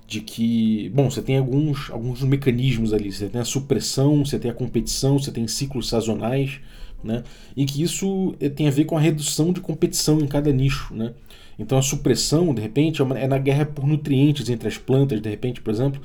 De 0.07 0.21
que, 0.21 0.89
bom, 0.89 1.09
você 1.09 1.21
tem 1.21 1.37
alguns, 1.37 1.89
alguns 1.89 2.21
mecanismos 2.21 2.93
ali. 2.93 3.11
Você 3.11 3.27
tem 3.27 3.41
a 3.41 3.45
supressão, 3.45 4.23
você 4.25 4.37
tem 4.37 4.51
a 4.51 4.53
competição, 4.53 5.17
você 5.17 5.31
tem 5.31 5.47
ciclos 5.47 5.89
sazonais, 5.89 6.59
né? 7.03 7.23
E 7.55 7.65
que 7.65 7.81
isso 7.81 8.35
eh, 8.39 8.49
tem 8.49 8.67
a 8.67 8.71
ver 8.71 8.85
com 8.85 8.97
a 8.97 8.99
redução 8.99 9.51
de 9.51 9.61
competição 9.61 10.19
em 10.19 10.27
cada 10.27 10.51
nicho, 10.51 10.93
né? 10.93 11.13
Então 11.57 11.77
a 11.77 11.81
supressão, 11.81 12.53
de 12.53 12.61
repente, 12.61 13.01
é, 13.01 13.05
é 13.23 13.27
na 13.27 13.37
guerra 13.37 13.65
por 13.65 13.85
nutrientes 13.87 14.49
entre 14.49 14.67
as 14.67 14.77
plantas, 14.77 15.21
de 15.21 15.29
repente, 15.29 15.61
por 15.61 15.71
exemplo, 15.71 16.01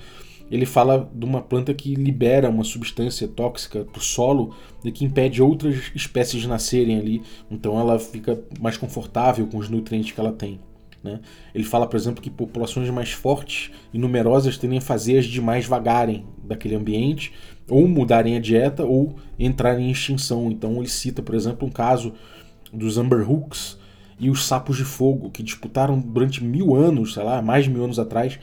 ele 0.51 0.65
fala 0.65 1.11
de 1.15 1.25
uma 1.25 1.43
planta 1.43 1.75
que 1.75 1.95
libera 1.95 2.49
uma 2.49 2.65
substância 2.65 3.29
tóxica 3.29 3.85
para 3.85 3.99
o 3.99 4.03
solo 4.03 4.55
e 4.83 4.91
que 4.91 5.05
impede 5.05 5.43
outras 5.43 5.91
espécies 5.95 6.41
de 6.41 6.49
nascerem 6.49 6.99
ali. 6.99 7.23
Então 7.51 7.79
ela 7.79 7.99
fica 7.99 8.43
mais 8.59 8.77
confortável 8.77 9.47
com 9.47 9.59
os 9.59 9.69
nutrientes 9.69 10.13
que 10.13 10.21
ela 10.21 10.33
tem. 10.33 10.59
Né? 11.03 11.21
Ele 11.55 11.65
fala, 11.65 11.87
por 11.87 11.97
exemplo, 11.97 12.23
que 12.23 12.31
populações 12.31 12.91
mais 12.91 13.13
fortes 13.13 13.71
e 13.93 13.99
numerosas 13.99 14.59
tendem 14.59 14.79
a 14.79 14.83
fazer 14.83 15.19
as 15.19 15.27
demais 15.27 15.67
vagarem 15.67 16.27
daquele 16.43 16.75
ambiente, 16.75 17.33
ou 17.69 17.87
mudarem 17.87 18.37
a 18.37 18.41
dieta, 18.41 18.85
ou 18.85 19.17
entrarem 19.39 19.89
em 19.89 19.91
extinção. 19.91 20.51
Então 20.51 20.77
ele 20.79 20.89
cita, 20.89 21.23
por 21.23 21.35
exemplo, 21.35 21.69
um 21.69 21.71
caso 21.71 22.13
dos 22.73 22.99
Amberhooks, 22.99 23.79
e 24.21 24.29
os 24.31 24.45
sapos 24.45 24.77
de 24.77 24.85
fogo, 24.85 25.31
que 25.31 25.45
disputaram 25.45 25.99
durante 25.99 26.43
mil 26.43 26.75
anos, 26.75 27.15
sei 27.15 27.23
lá, 27.23 27.41
mais 27.41 27.65
de 27.65 27.71
mil 27.71 27.85
anos 27.85 28.01
atrás, 28.01 28.39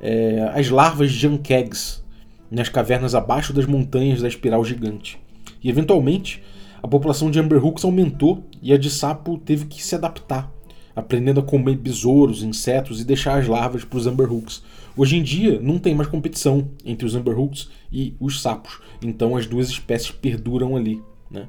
é, 0.00 0.50
as 0.54 0.70
larvas 0.70 1.12
de 1.12 1.26
Ankegs. 1.26 2.02
nas 2.50 2.68
cavernas 2.68 3.14
abaixo 3.14 3.52
das 3.52 3.64
montanhas 3.66 4.20
da 4.20 4.26
espiral 4.26 4.64
gigante. 4.64 5.20
E 5.62 5.68
eventualmente, 5.70 6.42
a 6.82 6.88
população 6.88 7.30
de 7.30 7.38
Amberhooks 7.38 7.84
aumentou 7.84 8.42
e 8.60 8.72
a 8.72 8.78
de 8.78 8.90
sapo 8.90 9.38
teve 9.38 9.66
que 9.66 9.82
se 9.82 9.94
adaptar, 9.94 10.50
aprendendo 10.94 11.40
a 11.40 11.42
comer 11.42 11.76
besouros, 11.76 12.42
insetos 12.42 13.00
e 13.00 13.04
deixar 13.04 13.38
as 13.38 13.46
larvas 13.46 13.84
para 13.84 13.98
os 13.98 14.06
Amberhooks. 14.06 14.62
Hoje 14.96 15.16
em 15.16 15.22
dia, 15.22 15.60
não 15.60 15.78
tem 15.78 15.94
mais 15.94 16.08
competição 16.08 16.68
entre 16.84 17.06
os 17.06 17.14
Amberhooks 17.14 17.68
e 17.92 18.14
os 18.18 18.42
sapos, 18.42 18.80
então 19.02 19.36
as 19.36 19.46
duas 19.46 19.68
espécies 19.68 20.10
perduram 20.10 20.76
ali. 20.76 21.00
Né? 21.30 21.48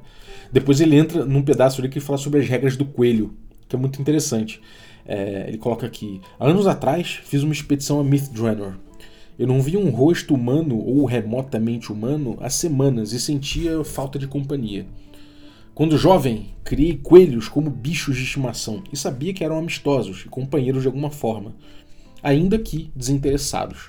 Depois 0.52 0.80
ele 0.80 0.96
entra 0.96 1.24
num 1.24 1.42
pedaço 1.42 1.80
ali 1.80 1.88
que 1.88 2.00
fala 2.00 2.18
sobre 2.18 2.40
as 2.40 2.48
regras 2.48 2.76
do 2.76 2.84
coelho, 2.84 3.34
que 3.68 3.74
é 3.74 3.78
muito 3.78 4.00
interessante. 4.00 4.60
É, 5.04 5.46
ele 5.48 5.58
coloca 5.58 5.86
aqui: 5.86 6.20
Há 6.38 6.46
anos 6.46 6.66
atrás 6.66 7.20
fiz 7.24 7.42
uma 7.42 7.52
expedição 7.52 7.98
a 7.98 8.04
Mythdraenor. 8.04 8.74
Eu 9.38 9.46
não 9.46 9.60
via 9.60 9.78
um 9.78 9.90
rosto 9.90 10.34
humano 10.34 10.78
ou 10.78 11.04
remotamente 11.04 11.90
humano 11.90 12.36
há 12.40 12.50
semanas 12.50 13.12
e 13.12 13.18
sentia 13.18 13.82
falta 13.82 14.18
de 14.18 14.28
companhia. 14.28 14.86
Quando 15.74 15.96
jovem, 15.96 16.54
criei 16.62 16.98
coelhos 16.98 17.48
como 17.48 17.70
bichos 17.70 18.18
de 18.18 18.24
estimação 18.24 18.82
e 18.92 18.96
sabia 18.96 19.32
que 19.32 19.42
eram 19.42 19.56
amistosos 19.56 20.22
e 20.26 20.28
companheiros 20.28 20.82
de 20.82 20.88
alguma 20.88 21.10
forma, 21.10 21.56
ainda 22.22 22.58
que 22.58 22.90
desinteressados. 22.94 23.88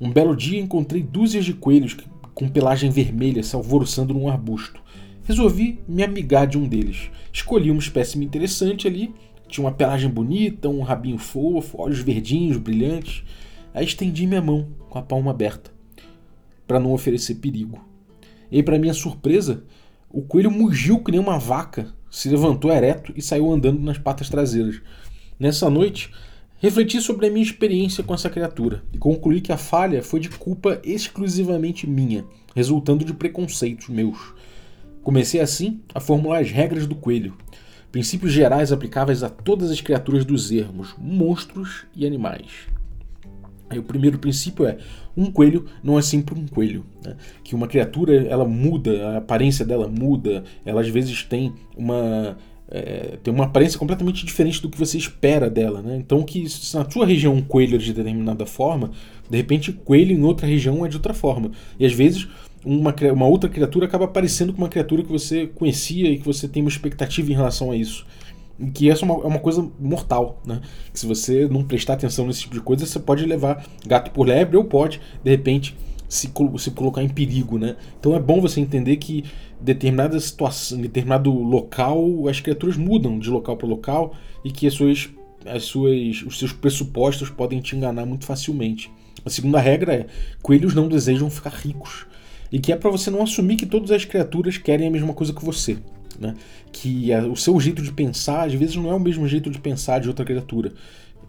Um 0.00 0.12
belo 0.12 0.36
dia 0.36 0.60
encontrei 0.60 1.02
dúzias 1.02 1.44
de 1.44 1.52
coelhos 1.52 1.96
com 2.32 2.48
pelagem 2.48 2.90
vermelha 2.90 3.42
se 3.42 3.56
alvoroçando 3.56 4.14
num 4.14 4.28
arbusto. 4.28 4.80
Resolvi 5.24 5.80
me 5.88 6.04
amigar 6.04 6.46
de 6.46 6.56
um 6.56 6.68
deles. 6.68 7.10
Escolhi 7.32 7.72
uma 7.72 7.80
espécime 7.80 8.24
interessante 8.24 8.86
ali, 8.86 9.12
tinha 9.48 9.66
uma 9.66 9.72
pelagem 9.72 10.08
bonita, 10.08 10.68
um 10.68 10.82
rabinho 10.82 11.18
fofo, 11.18 11.82
olhos 11.82 11.98
verdinhos, 11.98 12.56
brilhantes. 12.56 13.24
Aí 13.74 13.84
estendi 13.84 14.28
minha 14.28 14.40
mão 14.40 14.68
com 14.88 14.96
a 14.96 15.02
palma 15.02 15.32
aberta, 15.32 15.72
para 16.68 16.78
não 16.78 16.92
oferecer 16.92 17.34
perigo. 17.34 17.84
E 18.48 18.62
para 18.62 18.78
minha 18.78 18.94
surpresa, 18.94 19.64
o 20.10 20.22
coelho 20.22 20.50
mugiu 20.50 21.00
que 21.00 21.10
nem 21.10 21.20
uma 21.20 21.38
vaca, 21.38 21.92
se 22.10 22.28
levantou 22.28 22.70
ereto 22.70 23.12
e 23.16 23.20
saiu 23.20 23.52
andando 23.52 23.80
nas 23.80 23.98
patas 23.98 24.28
traseiras. 24.28 24.80
Nessa 25.38 25.68
noite, 25.68 26.10
refleti 26.58 27.00
sobre 27.00 27.26
a 27.26 27.30
minha 27.30 27.44
experiência 27.44 28.02
com 28.02 28.14
essa 28.14 28.30
criatura 28.30 28.82
e 28.92 28.98
concluí 28.98 29.40
que 29.40 29.52
a 29.52 29.58
falha 29.58 30.02
foi 30.02 30.20
de 30.20 30.30
culpa 30.30 30.80
exclusivamente 30.82 31.86
minha, 31.86 32.24
resultando 32.54 33.04
de 33.04 33.12
preconceitos 33.12 33.88
meus. 33.88 34.32
Comecei 35.02 35.40
assim 35.40 35.80
a 35.94 36.00
formular 36.00 36.40
as 36.40 36.50
regras 36.50 36.86
do 36.86 36.94
coelho, 36.94 37.36
princípios 37.92 38.32
gerais 38.32 38.72
aplicáveis 38.72 39.22
a 39.22 39.28
todas 39.28 39.70
as 39.70 39.80
criaturas 39.80 40.24
dos 40.24 40.50
ermos, 40.50 40.94
monstros 40.98 41.84
e 41.94 42.06
animais. 42.06 42.75
Aí 43.68 43.78
o 43.78 43.82
primeiro 43.82 44.18
princípio 44.18 44.66
é 44.66 44.78
um 45.16 45.30
coelho 45.30 45.64
não 45.82 45.98
é 45.98 46.02
sempre 46.02 46.38
um 46.38 46.46
coelho, 46.46 46.84
né? 47.04 47.16
que 47.42 47.54
uma 47.54 47.66
criatura 47.66 48.26
ela 48.26 48.44
muda, 48.44 49.08
a 49.08 49.16
aparência 49.18 49.64
dela 49.64 49.88
muda, 49.88 50.44
ela 50.64 50.80
às 50.80 50.88
vezes 50.88 51.22
tem 51.24 51.52
uma 51.76 52.36
é, 52.68 53.18
tem 53.22 53.32
uma 53.32 53.44
aparência 53.44 53.78
completamente 53.78 54.26
diferente 54.26 54.60
do 54.60 54.68
que 54.68 54.78
você 54.78 54.98
espera 54.98 55.48
dela, 55.48 55.80
né? 55.80 55.96
Então 55.96 56.22
que 56.24 56.48
se 56.48 56.76
na 56.76 56.88
sua 56.90 57.06
região 57.06 57.32
um 57.34 57.42
coelho 57.42 57.76
é 57.76 57.78
de 57.78 57.92
determinada 57.92 58.44
forma, 58.44 58.90
de 59.30 59.36
repente 59.36 59.72
coelho 59.72 60.12
em 60.12 60.22
outra 60.22 60.46
região 60.46 60.84
é 60.84 60.88
de 60.88 60.96
outra 60.96 61.14
forma. 61.14 61.52
E 61.78 61.86
às 61.86 61.92
vezes 61.92 62.28
uma, 62.64 62.94
uma 63.12 63.26
outra 63.26 63.48
criatura 63.48 63.86
acaba 63.86 64.04
aparecendo 64.06 64.52
com 64.52 64.58
uma 64.58 64.68
criatura 64.68 65.02
que 65.02 65.10
você 65.10 65.46
conhecia 65.46 66.10
e 66.10 66.18
que 66.18 66.24
você 66.24 66.48
tem 66.48 66.62
uma 66.62 66.68
expectativa 66.68 67.30
em 67.30 67.34
relação 67.34 67.70
a 67.70 67.76
isso 67.76 68.04
que 68.72 68.90
essa 68.90 69.04
é 69.04 69.10
uma, 69.10 69.24
é 69.24 69.26
uma 69.26 69.38
coisa 69.38 69.68
mortal, 69.78 70.40
né? 70.46 70.60
Que 70.92 70.98
se 70.98 71.06
você 71.06 71.46
não 71.48 71.62
prestar 71.62 71.94
atenção 71.94 72.26
nesse 72.26 72.42
tipo 72.42 72.54
de 72.54 72.60
coisa, 72.60 72.86
você 72.86 72.98
pode 72.98 73.24
levar 73.24 73.64
gato 73.86 74.10
por 74.10 74.26
lebre 74.26 74.56
ou 74.56 74.64
pode, 74.64 75.00
de 75.22 75.30
repente, 75.30 75.76
se, 76.08 76.30
se 76.58 76.70
colocar 76.70 77.02
em 77.02 77.08
perigo, 77.08 77.58
né? 77.58 77.76
Então 77.98 78.14
é 78.14 78.20
bom 78.20 78.40
você 78.40 78.60
entender 78.60 78.96
que 78.96 79.24
determinada 79.60 80.18
situação, 80.18 80.80
determinado 80.80 81.32
local, 81.32 82.28
as 82.28 82.40
criaturas 82.40 82.76
mudam 82.76 83.18
de 83.18 83.30
local 83.30 83.56
para 83.56 83.66
local 83.66 84.14
e 84.44 84.50
que 84.50 84.66
as 84.66 84.74
suas, 84.74 85.10
as 85.44 85.64
suas, 85.64 86.22
os 86.22 86.38
seus 86.38 86.52
pressupostos 86.52 87.30
podem 87.30 87.60
te 87.60 87.76
enganar 87.76 88.06
muito 88.06 88.24
facilmente. 88.24 88.90
A 89.24 89.30
segunda 89.30 89.60
regra 89.60 89.94
é: 89.94 90.06
coelhos 90.42 90.74
não 90.74 90.88
desejam 90.88 91.28
ficar 91.28 91.50
ricos. 91.50 92.06
E 92.50 92.60
que 92.60 92.72
é 92.72 92.76
para 92.76 92.90
você 92.90 93.10
não 93.10 93.22
assumir 93.22 93.56
que 93.56 93.66
todas 93.66 93.90
as 93.90 94.04
criaturas 94.04 94.56
querem 94.56 94.86
a 94.86 94.90
mesma 94.90 95.12
coisa 95.12 95.32
que 95.32 95.44
você 95.44 95.78
né? 96.18 96.34
Que 96.72 97.12
a, 97.12 97.26
o 97.26 97.36
seu 97.36 97.58
jeito 97.60 97.82
de 97.82 97.92
pensar, 97.92 98.46
às 98.46 98.54
vezes, 98.54 98.76
não 98.76 98.90
é 98.90 98.94
o 98.94 99.00
mesmo 99.00 99.26
jeito 99.26 99.50
de 99.50 99.60
pensar 99.60 100.00
de 100.00 100.08
outra 100.08 100.24
criatura. 100.24 100.72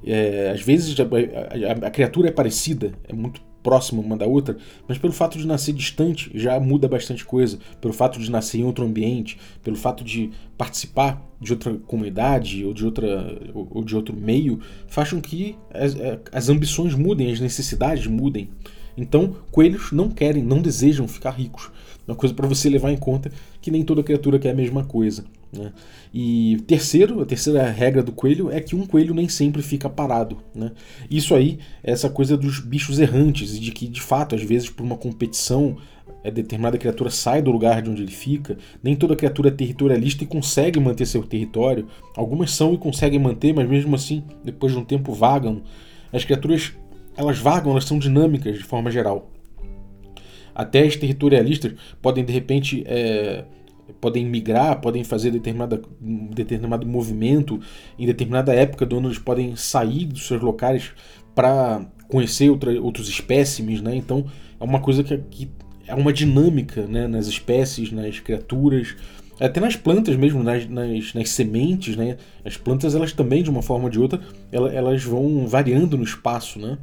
É, 0.06 0.52
às 0.54 0.62
vezes 0.62 0.96
a, 1.00 1.04
a, 1.04 1.88
a, 1.88 1.90
criatura 1.90 2.30
é 2.30 2.32
parecida, 2.32 2.94
é 3.08 3.14
muito 3.14 3.42
próxima 3.64 4.02
uma 4.02 4.16
da 4.16 4.26
outra, 4.26 4.56
mas 4.88 4.98
pelo 4.98 5.12
fato 5.12 5.38
de 5.38 5.46
nascer 5.46 5.74
distante 5.74 6.32
já 6.34 6.58
muda 6.60 6.88
bastante 6.88 7.26
coisa. 7.26 7.60
Pelo 7.82 7.94
fato 7.94 8.20
de 8.20 8.32
nascer 8.32 8.60
em 8.60 8.64
outro 8.64 8.86
ambiente, 8.86 9.38
pelo 9.62 9.76
fato 9.76 10.04
de 10.04 10.30
participar 10.58 11.22
de 11.42 11.52
outra 11.52 11.74
comunidade 11.86 12.64
ou 12.64 12.74
de, 12.74 12.86
outra, 12.86 13.38
ou, 13.54 13.84
de 13.84 13.96
outro 13.96 14.16
meio, 14.16 14.60
faz 14.88 15.10
com 15.12 15.20
que 15.20 15.58
as, 15.74 15.96
as 16.32 16.50
ambições 16.50 16.96
mudem, 16.96 17.32
as 17.32 17.40
necessidades 17.40 18.08
mudem. 18.08 18.50
Então, 18.96 19.36
coelhos 19.52 19.92
não 19.92 20.10
querem, 20.10 20.42
não 20.42 20.62
desejam 20.62 21.08
ficar 21.08 21.32
ricos. 21.32 21.70
Uma 22.08 22.16
coisa 22.16 22.34
para 22.34 22.48
você 22.48 22.70
levar 22.70 22.92
em 22.92 22.98
conta 22.98 23.30
que 23.62 23.70
nem 23.70 23.84
toda 23.84 24.02
criatura 24.02 24.40
quer 24.40 24.52
a 24.52 24.56
mesma 24.56 24.84
coisa. 24.86 25.26
Né? 25.52 25.74
E 26.14 26.58
terceiro, 26.66 27.22
a 27.22 27.26
terceira 27.26 27.70
regra 27.70 28.02
do 28.02 28.12
coelho 28.12 28.50
é 28.50 28.62
que 28.62 28.76
um 28.76 28.86
coelho 28.86 29.14
nem 29.14 29.28
sempre 29.28 29.62
fica 29.62 29.90
parado. 29.90 30.38
Né? 30.56 30.72
Isso 31.12 31.36
aí 31.36 31.60
é 31.84 31.92
essa 31.92 32.10
coisa 32.10 32.38
dos 32.38 32.60
bichos 32.60 33.00
errantes 33.00 33.56
e 33.56 33.60
de 33.60 33.72
que, 33.72 33.88
de 33.88 34.02
fato, 34.02 34.36
às 34.36 34.42
vezes 34.42 34.70
por 34.70 34.84
uma 34.84 34.96
competição, 34.96 35.78
a 36.24 36.30
determinada 36.30 36.78
criatura 36.78 37.10
sai 37.10 37.42
do 37.42 37.52
lugar 37.52 37.82
de 37.82 37.90
onde 37.90 38.04
ele 38.04 38.12
fica. 38.12 38.58
Nem 38.82 38.96
toda 38.96 39.16
criatura 39.16 39.50
é 39.50 39.52
territorialista 39.52 40.24
e 40.24 40.28
consegue 40.28 40.80
manter 40.80 41.06
seu 41.06 41.24
território. 41.24 41.88
Algumas 42.16 42.52
são 42.52 42.74
e 42.74 42.78
conseguem 42.78 43.20
manter, 43.20 43.54
mas 43.54 43.68
mesmo 43.68 43.96
assim, 43.96 44.24
depois 44.44 44.72
de 44.72 44.80
um 44.80 44.86
tempo, 44.86 45.14
vagam. 45.14 45.62
As 46.12 46.24
criaturas, 46.24 46.74
elas 47.16 47.38
vagam, 47.38 47.72
elas 47.72 47.86
são 47.86 48.00
dinâmicas 48.00 48.58
de 48.58 48.64
forma 48.64 48.90
geral. 48.90 49.32
Até 50.58 50.82
as 50.82 50.96
territorialistas 50.96 51.74
podem, 52.02 52.26
de 52.26 52.34
repente, 52.34 52.84
é, 52.88 53.44
podem 54.02 54.26
migrar, 54.26 54.82
podem 54.82 55.04
fazer 55.04 55.30
determinada, 55.30 55.80
determinado 56.02 56.88
movimento. 56.88 57.60
Em 58.00 58.08
determinada 58.08 58.56
época 58.56 58.84
do 58.84 58.98
ano, 58.98 59.10
eles 59.10 59.20
podem 59.20 59.56
sair 59.56 60.06
dos 60.06 60.26
seus 60.26 60.42
locais 60.42 60.94
para 61.36 61.86
conhecer 62.08 62.50
outra, 62.50 62.72
outros 62.82 63.08
espécimes. 63.08 63.82
Né? 63.82 63.96
Então, 63.98 64.26
é 64.60 64.64
uma 64.64 64.80
coisa 64.80 65.04
que, 65.04 65.20
que 65.30 65.48
é 65.86 65.94
uma 65.94 66.12
dinâmica 66.12 66.88
né? 66.88 67.06
nas 67.06 67.28
espécies, 67.28 67.92
nas 67.92 68.20
criaturas 68.20 68.96
até 69.40 69.60
nas 69.60 69.76
plantas 69.76 70.16
mesmo, 70.16 70.42
nas, 70.42 70.68
nas, 70.68 71.14
nas, 71.14 71.30
sementes, 71.30 71.96
né? 71.96 72.18
As 72.44 72.58
plantas, 72.58 72.96
elas 72.96 73.14
também, 73.14 73.44
de 73.44 73.52
uma 73.52 73.62
forma 73.62 73.84
ou 73.84 73.90
de 73.92 74.00
outra, 74.00 74.20
elas, 74.52 75.04
vão 75.04 75.46
variando 75.46 75.96
no 75.96 76.04
espaço, 76.04 76.58
né? 76.58 76.80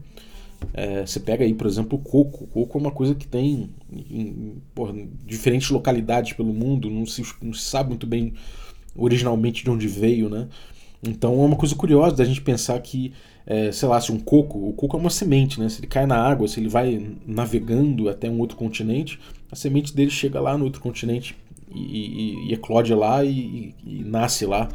É, 0.72 1.04
você 1.06 1.20
pega 1.20 1.44
aí, 1.44 1.52
por 1.54 1.66
exemplo, 1.66 1.98
o 1.98 2.00
coco. 2.00 2.44
O 2.44 2.46
coco 2.46 2.78
é 2.78 2.80
uma 2.80 2.90
coisa 2.90 3.14
que 3.14 3.26
tem 3.26 3.70
em, 3.92 4.56
porra, 4.74 4.94
diferentes 5.24 5.70
localidades 5.70 6.32
pelo 6.32 6.52
mundo, 6.52 6.90
não 6.90 7.04
se, 7.06 7.22
não 7.42 7.52
se 7.52 7.62
sabe 7.62 7.90
muito 7.90 8.06
bem 8.06 8.32
originalmente 8.96 9.64
de 9.64 9.70
onde 9.70 9.88
veio, 9.88 10.28
né? 10.28 10.48
Então 11.02 11.42
é 11.42 11.46
uma 11.46 11.56
coisa 11.56 11.74
curiosa 11.74 12.16
da 12.16 12.24
gente 12.24 12.40
pensar 12.40 12.80
que, 12.80 13.12
é, 13.46 13.70
sei 13.70 13.88
lá, 13.88 14.00
se 14.00 14.10
um 14.10 14.18
coco, 14.18 14.68
o 14.68 14.72
coco 14.72 14.96
é 14.96 15.00
uma 15.00 15.10
semente, 15.10 15.60
né? 15.60 15.68
Se 15.68 15.80
ele 15.80 15.86
cai 15.86 16.06
na 16.06 16.16
água, 16.16 16.48
se 16.48 16.60
ele 16.60 16.68
vai 16.68 17.14
navegando 17.26 18.08
até 18.08 18.30
um 18.30 18.38
outro 18.38 18.56
continente, 18.56 19.18
a 19.50 19.56
semente 19.56 19.94
dele 19.94 20.10
chega 20.10 20.40
lá 20.40 20.56
no 20.56 20.64
outro 20.64 20.80
continente 20.80 21.36
e, 21.70 21.78
e, 21.78 22.48
e 22.48 22.54
eclode 22.54 22.94
lá 22.94 23.22
e, 23.24 23.74
e, 23.84 24.02
nasce 24.04 24.46
lá. 24.46 24.68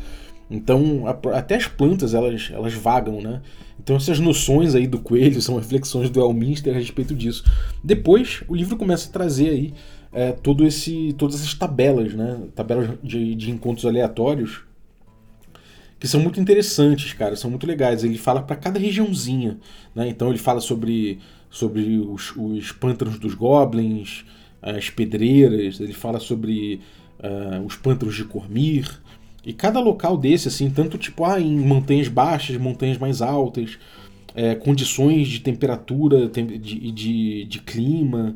Então 0.51 1.05
a, 1.07 1.37
até 1.37 1.55
as 1.55 1.67
plantas 1.67 2.13
elas, 2.13 2.49
elas 2.51 2.73
vagam, 2.73 3.21
né? 3.21 3.41
Então 3.81 3.95
essas 3.95 4.19
noções 4.19 4.75
aí 4.75 4.87
do 4.87 4.99
coelho 4.99 5.41
são 5.41 5.55
reflexões 5.55 6.09
do 6.09 6.19
Elminster 6.19 6.75
a 6.75 6.77
respeito 6.77 7.15
disso. 7.15 7.43
Depois 7.83 8.43
o 8.47 8.55
livro 8.55 8.77
começa 8.77 9.09
a 9.09 9.11
trazer 9.11 9.49
aí 9.49 9.73
é, 10.11 10.31
todo 10.31 10.65
esse, 10.65 11.13
todas 11.17 11.35
essas 11.35 11.53
tabelas, 11.53 12.13
né? 12.13 12.39
Tabelas 12.55 12.97
de, 13.03 13.35
de 13.35 13.51
encontros 13.51 13.85
aleatórios 13.85 14.61
que 15.99 16.07
são 16.07 16.21
muito 16.21 16.39
interessantes, 16.39 17.11
cara, 17.13 17.35
são 17.35 17.49
muito 17.49 17.67
legais. 17.67 18.03
Ele 18.03 18.17
fala 18.17 18.41
para 18.41 18.55
cada 18.55 18.79
regiãozinha, 18.79 19.57
né? 19.93 20.07
Então 20.07 20.29
ele 20.29 20.37
fala 20.37 20.61
sobre, 20.61 21.19
sobre 21.49 21.99
os, 21.99 22.33
os 22.37 22.71
pântanos 22.71 23.19
dos 23.19 23.33
goblins, 23.33 24.23
as 24.61 24.89
pedreiras, 24.89 25.79
ele 25.79 25.93
fala 25.93 26.19
sobre 26.19 26.79
uh, 27.19 27.65
os 27.65 27.75
pântanos 27.75 28.15
de 28.15 28.23
Cormir, 28.23 28.89
e 29.45 29.53
cada 29.53 29.79
local 29.79 30.17
desse, 30.17 30.47
assim, 30.47 30.69
tanto 30.69 30.97
tipo 30.97 31.23
ah, 31.25 31.39
em 31.39 31.57
montanhas 31.57 32.07
baixas, 32.07 32.57
montanhas 32.57 32.97
mais 32.97 33.21
altas, 33.21 33.77
é, 34.35 34.55
condições 34.55 35.27
de 35.27 35.39
temperatura, 35.39 36.27
de, 36.27 36.91
de, 36.91 37.45
de 37.45 37.59
clima. 37.59 38.35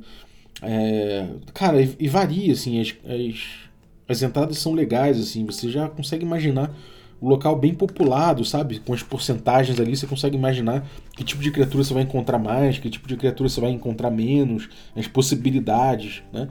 É, 0.62 1.28
cara, 1.54 1.82
e, 1.82 1.96
e, 2.00 2.08
varia, 2.08 2.54
assim, 2.54 2.80
as, 2.80 2.96
as, 3.06 3.44
as 4.08 4.22
entradas 4.22 4.58
são 4.58 4.74
legais, 4.74 5.20
assim, 5.20 5.46
você 5.46 5.70
já 5.70 5.90
consegue 5.90 6.24
imaginar 6.24 6.74
o 7.20 7.28
local 7.28 7.56
bem 7.58 7.74
populado, 7.74 8.44
sabe? 8.44 8.80
Com 8.80 8.94
as 8.94 9.02
porcentagens 9.02 9.80
ali, 9.80 9.96
você 9.96 10.06
consegue 10.06 10.36
imaginar 10.36 10.86
que 11.16 11.24
tipo 11.24 11.42
de 11.42 11.52
criatura 11.52 11.84
você 11.84 11.94
vai 11.94 12.04
encontrar 12.04 12.38
mais, 12.38 12.78
que 12.78 12.90
tipo 12.90 13.08
de 13.08 13.16
criatura 13.16 13.48
você 13.48 13.62
vai 13.62 13.72
encontrar 13.72 14.10
menos, 14.10 14.68
as 14.96 15.08
possibilidades, 15.08 16.22
né? 16.34 16.50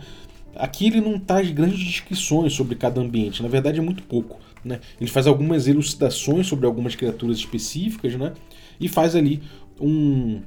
Aqui 0.56 0.86
ele 0.86 1.00
não 1.00 1.18
traz 1.18 1.50
grandes 1.50 1.78
descrições 1.78 2.52
sobre 2.52 2.74
cada 2.76 3.00
ambiente, 3.00 3.42
na 3.42 3.48
verdade 3.48 3.78
é 3.78 3.82
muito 3.82 4.02
pouco. 4.02 4.38
Né? 4.64 4.80
Ele 5.00 5.10
faz 5.10 5.26
algumas 5.26 5.66
elucidações 5.66 6.46
sobre 6.46 6.66
algumas 6.66 6.94
criaturas 6.94 7.36
específicas 7.38 8.14
né? 8.14 8.32
e 8.78 8.88
faz 8.88 9.16
ali 9.16 9.42
um, 9.80 10.40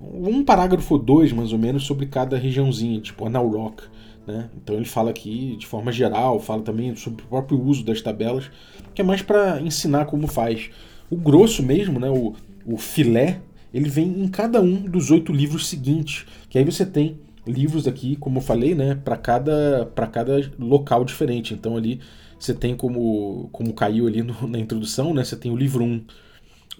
um 0.00 0.44
parágrafo 0.44 0.94
ou 0.94 1.00
dois, 1.00 1.32
mais 1.32 1.52
ou 1.52 1.58
menos, 1.58 1.84
sobre 1.84 2.06
cada 2.06 2.36
regiãozinha, 2.36 3.00
tipo 3.00 3.24
a 3.24 3.30
Naurok. 3.30 3.84
Né? 4.26 4.48
Então 4.56 4.76
ele 4.76 4.84
fala 4.84 5.10
aqui 5.10 5.56
de 5.56 5.66
forma 5.66 5.92
geral, 5.92 6.40
fala 6.40 6.62
também 6.62 6.94
sobre 6.96 7.22
o 7.24 7.26
próprio 7.26 7.60
uso 7.60 7.84
das 7.84 8.00
tabelas, 8.00 8.50
que 8.94 9.00
é 9.00 9.04
mais 9.04 9.22
para 9.22 9.60
ensinar 9.60 10.06
como 10.06 10.26
faz. 10.26 10.70
O 11.10 11.16
grosso 11.16 11.62
mesmo, 11.62 12.00
né, 12.00 12.10
o, 12.10 12.34
o 12.64 12.76
filé, 12.76 13.40
ele 13.72 13.88
vem 13.88 14.22
em 14.22 14.28
cada 14.28 14.60
um 14.60 14.82
dos 14.82 15.10
oito 15.10 15.32
livros 15.32 15.68
seguintes, 15.68 16.26
que 16.48 16.58
aí 16.58 16.64
você 16.64 16.84
tem 16.86 17.18
livros 17.46 17.86
aqui, 17.86 18.16
como 18.16 18.38
eu 18.38 18.42
falei, 18.42 18.74
né, 18.74 18.94
para 18.94 19.16
cada, 19.16 19.90
cada 20.12 20.50
local 20.58 21.04
diferente. 21.04 21.54
Então 21.54 21.76
ali 21.76 22.00
você 22.38 22.54
tem 22.54 22.76
como, 22.76 23.48
como 23.52 23.72
caiu 23.72 24.06
ali 24.06 24.22
no, 24.22 24.46
na 24.46 24.58
introdução, 24.58 25.12
né, 25.14 25.24
você 25.24 25.36
tem 25.36 25.50
o 25.50 25.56
livro 25.56 25.84
1, 25.84 26.04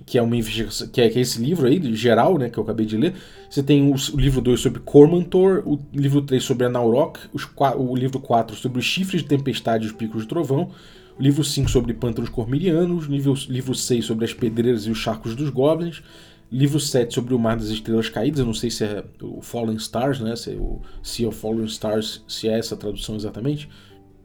que 0.07 0.19
é 0.19 0.23
uma 0.23 0.37
que 0.93 1.01
é, 1.01 1.09
que 1.09 1.19
é 1.19 1.23
esse 1.23 1.41
livro 1.41 1.67
aí, 1.67 1.95
geral, 1.95 2.39
né, 2.39 2.49
que 2.49 2.59
eu 2.59 2.65
acabei 2.65 2.87
de 2.87 2.97
ler. 2.97 3.15
Você 3.49 3.63
tem 3.63 3.91
o, 3.91 3.95
o 3.95 4.21
livro 4.21 4.41
2 4.41 4.61
sobre 4.61 4.81
Cormantor, 4.81 5.63
o 5.67 5.79
livro 5.93 6.23
3 6.23 6.43
sobre 6.43 6.67
Anaurok, 6.67 7.21
os, 7.33 7.49
o 7.77 7.95
livro 7.95 8.19
4 8.21 8.57
sobre 8.57 8.79
os 8.79 8.85
chifres 8.85 9.23
de 9.23 9.29
tempestade 9.29 9.85
e 9.85 9.87
os 9.89 9.93
picos 9.93 10.23
de 10.23 10.29
trovão, 10.29 10.71
o 11.19 11.23
livro 11.23 11.45
5 11.45 11.71
sobre 11.71 11.93
pântanos 11.93 12.31
cormirianos, 12.31 13.05
livro, 13.05 13.35
livro 13.49 13.75
6 13.75 14.05
sobre 14.05 14.25
as 14.25 14.33
pedreiras 14.33 14.87
e 14.87 14.91
os 14.91 14.99
charcos 14.99 15.35
dos 15.35 15.51
goblins, 15.51 16.03
livro 16.53 16.79
7 16.79 17.15
sobre 17.15 17.35
o 17.35 17.39
mar 17.39 17.57
das 17.57 17.69
estrelas 17.69 18.11
caídas, 18.11 18.41
eu 18.41 18.47
não 18.47 18.53
sei 18.53 18.71
se 18.71 18.85
é 18.85 19.03
o 19.23 19.41
Fallen 19.41 19.77
Stars, 19.77 20.21
né, 20.21 20.37
se 20.37 20.53
é 20.53 20.55
o 20.55 20.81
Sea 21.03 21.29
of 21.29 21.39
Fallen 21.39 21.65
Stars, 21.65 22.23
se 22.29 22.47
é 22.47 22.59
essa 22.59 22.77
tradução 22.77 23.17
exatamente. 23.17 23.69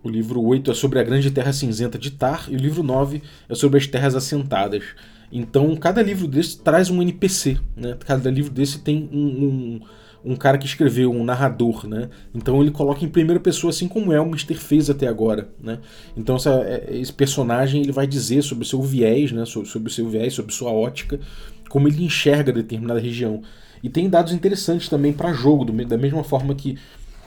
O 0.03 0.09
livro 0.09 0.41
8 0.43 0.71
é 0.71 0.73
sobre 0.73 0.99
a 0.99 1.03
grande 1.03 1.31
terra 1.31 1.53
cinzenta 1.53 1.97
de 1.97 2.11
Tar, 2.11 2.47
e 2.49 2.55
o 2.55 2.59
livro 2.59 2.83
9 2.83 3.23
é 3.47 3.55
sobre 3.55 3.77
as 3.77 3.87
terras 3.87 4.13
assentadas. 4.13 4.83
Então, 5.31 5.75
cada 5.75 6.01
livro 6.01 6.27
desse 6.27 6.59
traz 6.59 6.89
um 6.89 7.01
NPC, 7.01 7.57
né? 7.75 7.97
Cada 8.05 8.29
livro 8.29 8.51
desse 8.51 8.79
tem 8.79 9.09
um, 9.11 9.17
um, 9.19 9.81
um, 10.31 10.35
cara 10.35 10.57
que 10.57 10.65
escreveu, 10.65 11.11
um 11.11 11.23
narrador, 11.23 11.87
né? 11.87 12.09
Então 12.33 12.61
ele 12.61 12.71
coloca 12.71 13.03
em 13.03 13.09
primeira 13.09 13.39
pessoa, 13.39 13.71
assim 13.71 13.87
como 13.87 14.11
é 14.11 14.19
o 14.19 14.25
Mr. 14.25 14.55
fez 14.55 14.89
até 14.89 15.07
agora, 15.07 15.49
né? 15.61 15.79
Então 16.15 16.35
essa, 16.35 16.51
é, 16.65 16.87
esse 16.91 17.13
personagem 17.13 17.81
ele 17.81 17.91
vai 17.91 18.05
dizer 18.05 18.41
sobre 18.41 18.63
o 18.63 18.67
seu 18.67 18.81
viés, 18.81 19.31
né? 19.31 19.45
Sobre, 19.45 19.69
sobre 19.69 19.89
o 19.89 19.91
seu 19.91 20.07
viés, 20.09 20.33
sobre 20.33 20.53
sua 20.53 20.71
ótica, 20.71 21.19
como 21.69 21.87
ele 21.87 22.03
enxerga 22.03 22.51
determinada 22.51 22.99
região. 22.99 23.41
E 23.83 23.89
tem 23.89 24.09
dados 24.09 24.33
interessantes 24.33 24.89
também 24.89 25.13
para 25.13 25.33
jogo, 25.33 25.65
do, 25.65 25.85
da 25.85 25.97
mesma 25.97 26.23
forma 26.23 26.55
que 26.55 26.77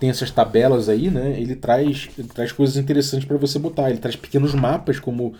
tem 0.00 0.08
essas 0.08 0.30
tabelas 0.30 0.88
aí, 0.88 1.10
né? 1.10 1.38
Ele 1.38 1.54
traz, 1.54 2.08
ele 2.18 2.28
traz 2.28 2.50
coisas 2.50 2.78
interessantes 2.78 3.28
para 3.28 3.36
você 3.36 3.58
botar. 3.58 3.90
Ele 3.90 3.98
traz 3.98 4.16
pequenos 4.16 4.54
mapas 4.54 4.98
como 4.98 5.34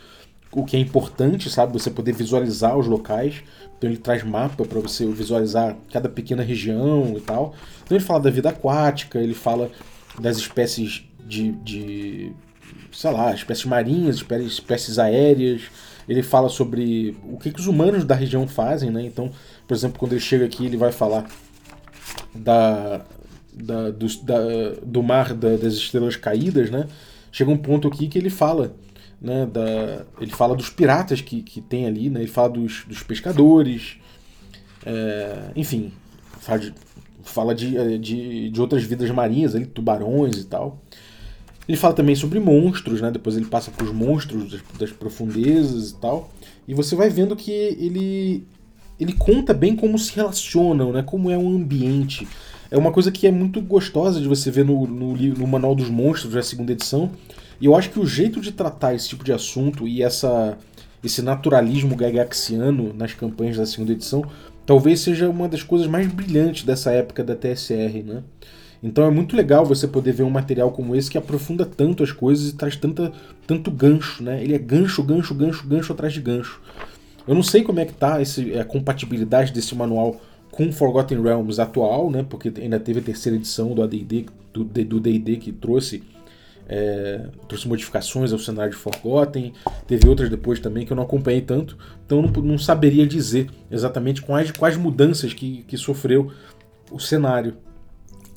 o 0.53 0.65
que 0.65 0.77
é 0.77 0.81
importante, 0.81 1.49
sabe? 1.49 1.73
Você 1.73 1.91
poder 1.91 2.13
visualizar 2.13 2.77
os 2.77 2.87
locais. 2.87 3.43
Então 3.77 3.89
ele 3.89 3.99
traz 3.99 4.23
mapa 4.23 4.65
para 4.65 4.81
você 4.81 5.07
visualizar 5.07 5.77
cada 5.93 6.09
pequena 6.09 6.43
região 6.43 7.15
e 7.17 7.21
tal. 7.21 7.55
Então 7.85 7.97
ele 7.97 8.05
fala 8.05 8.21
da 8.21 8.31
vida 8.31 8.49
aquática, 8.49 9.19
ele 9.19 9.35
fala 9.35 9.71
das 10.19 10.37
espécies 10.37 11.05
de, 11.27 11.53
de 11.53 12.33
sei 12.93 13.11
lá, 13.13 13.33
espécies 13.33 13.65
marinhas, 13.65 14.17
espécies, 14.17 14.53
espécies 14.53 14.99
aéreas. 14.99 15.63
Ele 16.09 16.23
fala 16.23 16.49
sobre 16.49 17.17
o 17.25 17.39
que, 17.39 17.53
que 17.53 17.61
os 17.61 17.67
humanos 17.67 18.05
da 18.05 18.15
região 18.15 18.47
fazem, 18.49 18.91
né? 18.91 19.03
Então, 19.03 19.31
por 19.67 19.75
exemplo, 19.75 19.99
quando 19.99 20.13
ele 20.13 20.21
chega 20.21 20.45
aqui, 20.45 20.67
ele 20.67 20.77
vai 20.77 20.91
falar 20.91 21.29
da, 22.35 23.03
da, 23.53 23.91
do, 23.91 24.07
da, 24.23 24.39
do 24.85 25.03
mar 25.03 25.33
da, 25.33 25.57
das 25.57 25.75
estrelas 25.75 26.17
caídas, 26.17 26.71
né? 26.71 26.89
Chega 27.31 27.51
um 27.51 27.57
ponto 27.57 27.87
aqui 27.87 28.09
que 28.09 28.19
ele 28.19 28.29
fala 28.31 28.75
né, 29.21 29.47
da, 29.47 30.05
ele 30.21 30.31
fala 30.31 30.57
dos 30.57 30.71
piratas 30.71 31.21
que, 31.21 31.43
que 31.43 31.61
tem 31.61 31.87
ali, 31.87 32.09
né, 32.09 32.21
ele 32.21 32.31
fala 32.31 32.49
dos, 32.49 32.85
dos 32.87 33.03
pescadores, 33.03 33.99
é, 34.85 35.51
enfim, 35.55 35.93
fala, 36.39 36.59
de, 36.59 36.75
fala 37.23 37.55
de, 37.55 37.77
é, 37.77 37.99
de, 37.99 38.51
de, 38.51 38.61
outras 38.61 38.83
vidas 38.83 39.11
marinhas, 39.11 39.55
ali, 39.55 39.67
tubarões 39.67 40.37
e 40.39 40.45
tal. 40.45 40.81
Ele 41.69 41.77
fala 41.77 41.95
também 41.95 42.17
sobre 42.17 42.41
monstros, 42.41 43.01
né, 43.01 43.11
depois 43.11 43.37
ele 43.37 43.47
passa 43.47 43.71
para 43.71 43.85
os 43.85 43.93
monstros 43.93 44.51
das, 44.51 44.63
das 44.79 44.91
profundezas 44.91 45.91
e 45.91 45.97
tal, 45.97 46.31
e 46.67 46.73
você 46.73 46.97
vai 46.97 47.11
vendo 47.11 47.37
que 47.37 47.51
ele, 47.51 48.47
ele 48.99 49.13
conta 49.13 49.53
bem 49.53 49.77
como 49.77 49.99
se 49.99 50.15
relacionam, 50.17 50.93
né, 50.93 51.03
como 51.03 51.31
é 51.31 51.37
o 51.37 51.47
ambiente. 51.47 52.27
É 52.71 52.79
uma 52.79 52.93
coisa 52.93 53.11
que 53.11 53.27
é 53.27 53.33
muito 53.33 53.61
gostosa 53.61 54.21
de 54.21 54.29
você 54.29 54.51
ver 54.51 54.65
no, 54.65 54.87
no, 54.87 55.15
no 55.15 55.47
Manual 55.47 55.75
dos 55.75 55.91
Monstros, 55.91 56.33
da 56.33 56.43
segunda 56.43 56.73
edição, 56.73 57.11
e 57.61 57.67
eu 57.67 57.77
acho 57.77 57.91
que 57.91 58.01
o 58.01 58.07
jeito 58.07 58.41
de 58.41 58.53
tratar 58.53 58.95
esse 58.95 59.09
tipo 59.09 59.23
de 59.23 59.33
assunto 59.33 59.87
e 59.87 60.03
essa, 60.03 60.57
esse 61.05 61.21
naturalismo 61.21 61.95
gagaxiano 61.95 62.93
nas 62.95 63.13
campanhas 63.13 63.57
da 63.57 63.67
segunda 63.67 63.93
edição 63.93 64.25
talvez 64.65 65.01
seja 65.01 65.29
uma 65.29 65.49
das 65.49 65.63
coisas 65.63 65.87
mais 65.87 66.07
brilhantes 66.07 66.65
dessa 66.65 66.93
época 66.93 67.25
da 67.25 67.35
TSR, 67.35 68.03
né? 68.05 68.23
Então 68.83 69.05
é 69.05 69.11
muito 69.11 69.37
legal 69.37 69.67
você 69.67 69.87
poder 69.87 70.13
ver 70.13 70.23
um 70.23 70.31
material 70.31 70.71
como 70.71 70.97
esse 70.97 71.11
que 71.11 71.19
aprofunda 71.19 71.67
tanto 71.67 72.03
as 72.03 72.13
coisas 72.13 72.49
e 72.49 72.57
traz 72.57 72.77
tanta, 72.77 73.13
tanto 73.47 73.71
gancho, 73.71 74.23
né? 74.23 74.43
Ele 74.43 74.55
é 74.55 74.59
gancho, 74.59 75.03
gancho, 75.03 75.35
gancho, 75.35 75.67
gancho 75.67 75.93
atrás 75.93 76.13
de 76.13 76.21
gancho. 76.21 76.63
Eu 77.29 77.35
não 77.35 77.43
sei 77.43 77.63
como 77.63 77.81
é 77.81 77.85
que 77.85 77.93
tá 77.93 78.23
esse, 78.23 78.59
a 78.59 78.65
compatibilidade 78.65 79.53
desse 79.53 79.75
manual 79.75 80.21
com 80.51 80.73
Forgotten 80.73 81.21
Realms 81.21 81.61
atual, 81.61 82.11
né? 82.11 82.25
Porque 82.27 82.51
ainda 82.59 82.81
teve 82.81 83.01
a 83.01 83.03
terceira 83.03 83.37
edição 83.37 83.75
do 83.75 83.83
AD&D, 83.83 84.27
do 84.53 85.01
D&D 85.01 85.37
que 85.37 85.53
trouxe 85.53 86.03
é, 86.73 87.27
trouxe 87.49 87.67
modificações 87.67 88.33
ao 88.33 88.39
cenário 88.39 88.71
de 88.71 88.79
Forgotten, 88.79 89.53
teve 89.89 90.09
outras 90.09 90.31
depois 90.31 90.61
também 90.61 90.87
que 90.87 90.93
eu 90.93 90.97
não 90.97 91.03
acompanhei 91.03 91.41
tanto, 91.41 91.77
então 92.07 92.23
não, 92.23 92.31
não 92.31 92.57
saberia 92.57 93.05
dizer 93.05 93.51
exatamente 93.69 94.23
quais, 94.23 94.53
quais 94.53 94.77
mudanças 94.77 95.35
que, 95.35 95.65
que 95.65 95.77
sofreu 95.77 96.31
o 96.89 97.01
cenário 97.01 97.57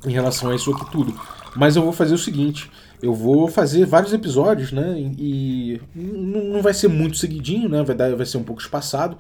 em 0.04 0.12
relação 0.12 0.50
a 0.50 0.56
isso 0.56 0.72
aqui 0.72 0.92
tudo. 0.92 1.14
Mas 1.56 1.76
eu 1.76 1.84
vou 1.84 1.94
fazer 1.94 2.16
o 2.16 2.18
seguinte, 2.18 2.72
eu 3.04 3.14
vou 3.14 3.48
fazer 3.48 3.86
vários 3.86 4.12
episódios, 4.14 4.72
né? 4.72 4.96
E, 4.98 5.80
não 5.96 6.60
vai 6.64 6.74
ser 6.74 6.88
muito 6.88 7.18
seguidinho, 7.18 7.70
né? 7.70 7.84
Vai, 7.84 7.96
dar, 7.96 8.16
vai 8.16 8.26
ser 8.26 8.38
um 8.38 8.44
pouco 8.44 8.62
espaçado. 8.62 9.16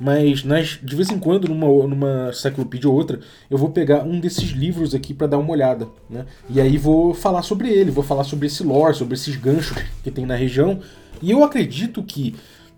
Mas 0.00 0.44
nas, 0.44 0.78
de 0.82 0.94
vez 0.94 1.10
em 1.10 1.18
quando, 1.18 1.48
numa, 1.48 1.66
numa 1.86 2.30
enciclopédia 2.30 2.88
ou 2.88 2.94
outra, 2.94 3.18
eu 3.50 3.58
vou 3.58 3.70
pegar 3.70 4.04
um 4.04 4.20
desses 4.20 4.50
livros 4.50 4.94
aqui 4.94 5.12
para 5.12 5.26
dar 5.26 5.38
uma 5.38 5.50
olhada. 5.50 5.88
Né? 6.08 6.24
E 6.48 6.60
aí 6.60 6.76
vou 6.76 7.12
falar 7.12 7.42
sobre 7.42 7.68
ele, 7.68 7.90
vou 7.90 8.04
falar 8.04 8.24
sobre 8.24 8.46
esse 8.46 8.62
lore, 8.62 8.94
sobre 8.94 9.14
esses 9.14 9.34
ganchos 9.36 9.76
que 10.04 10.10
tem 10.10 10.24
na 10.24 10.36
região. 10.36 10.78
E 11.20 11.30
eu 11.30 11.42
acredito 11.42 12.02
que, 12.02 12.36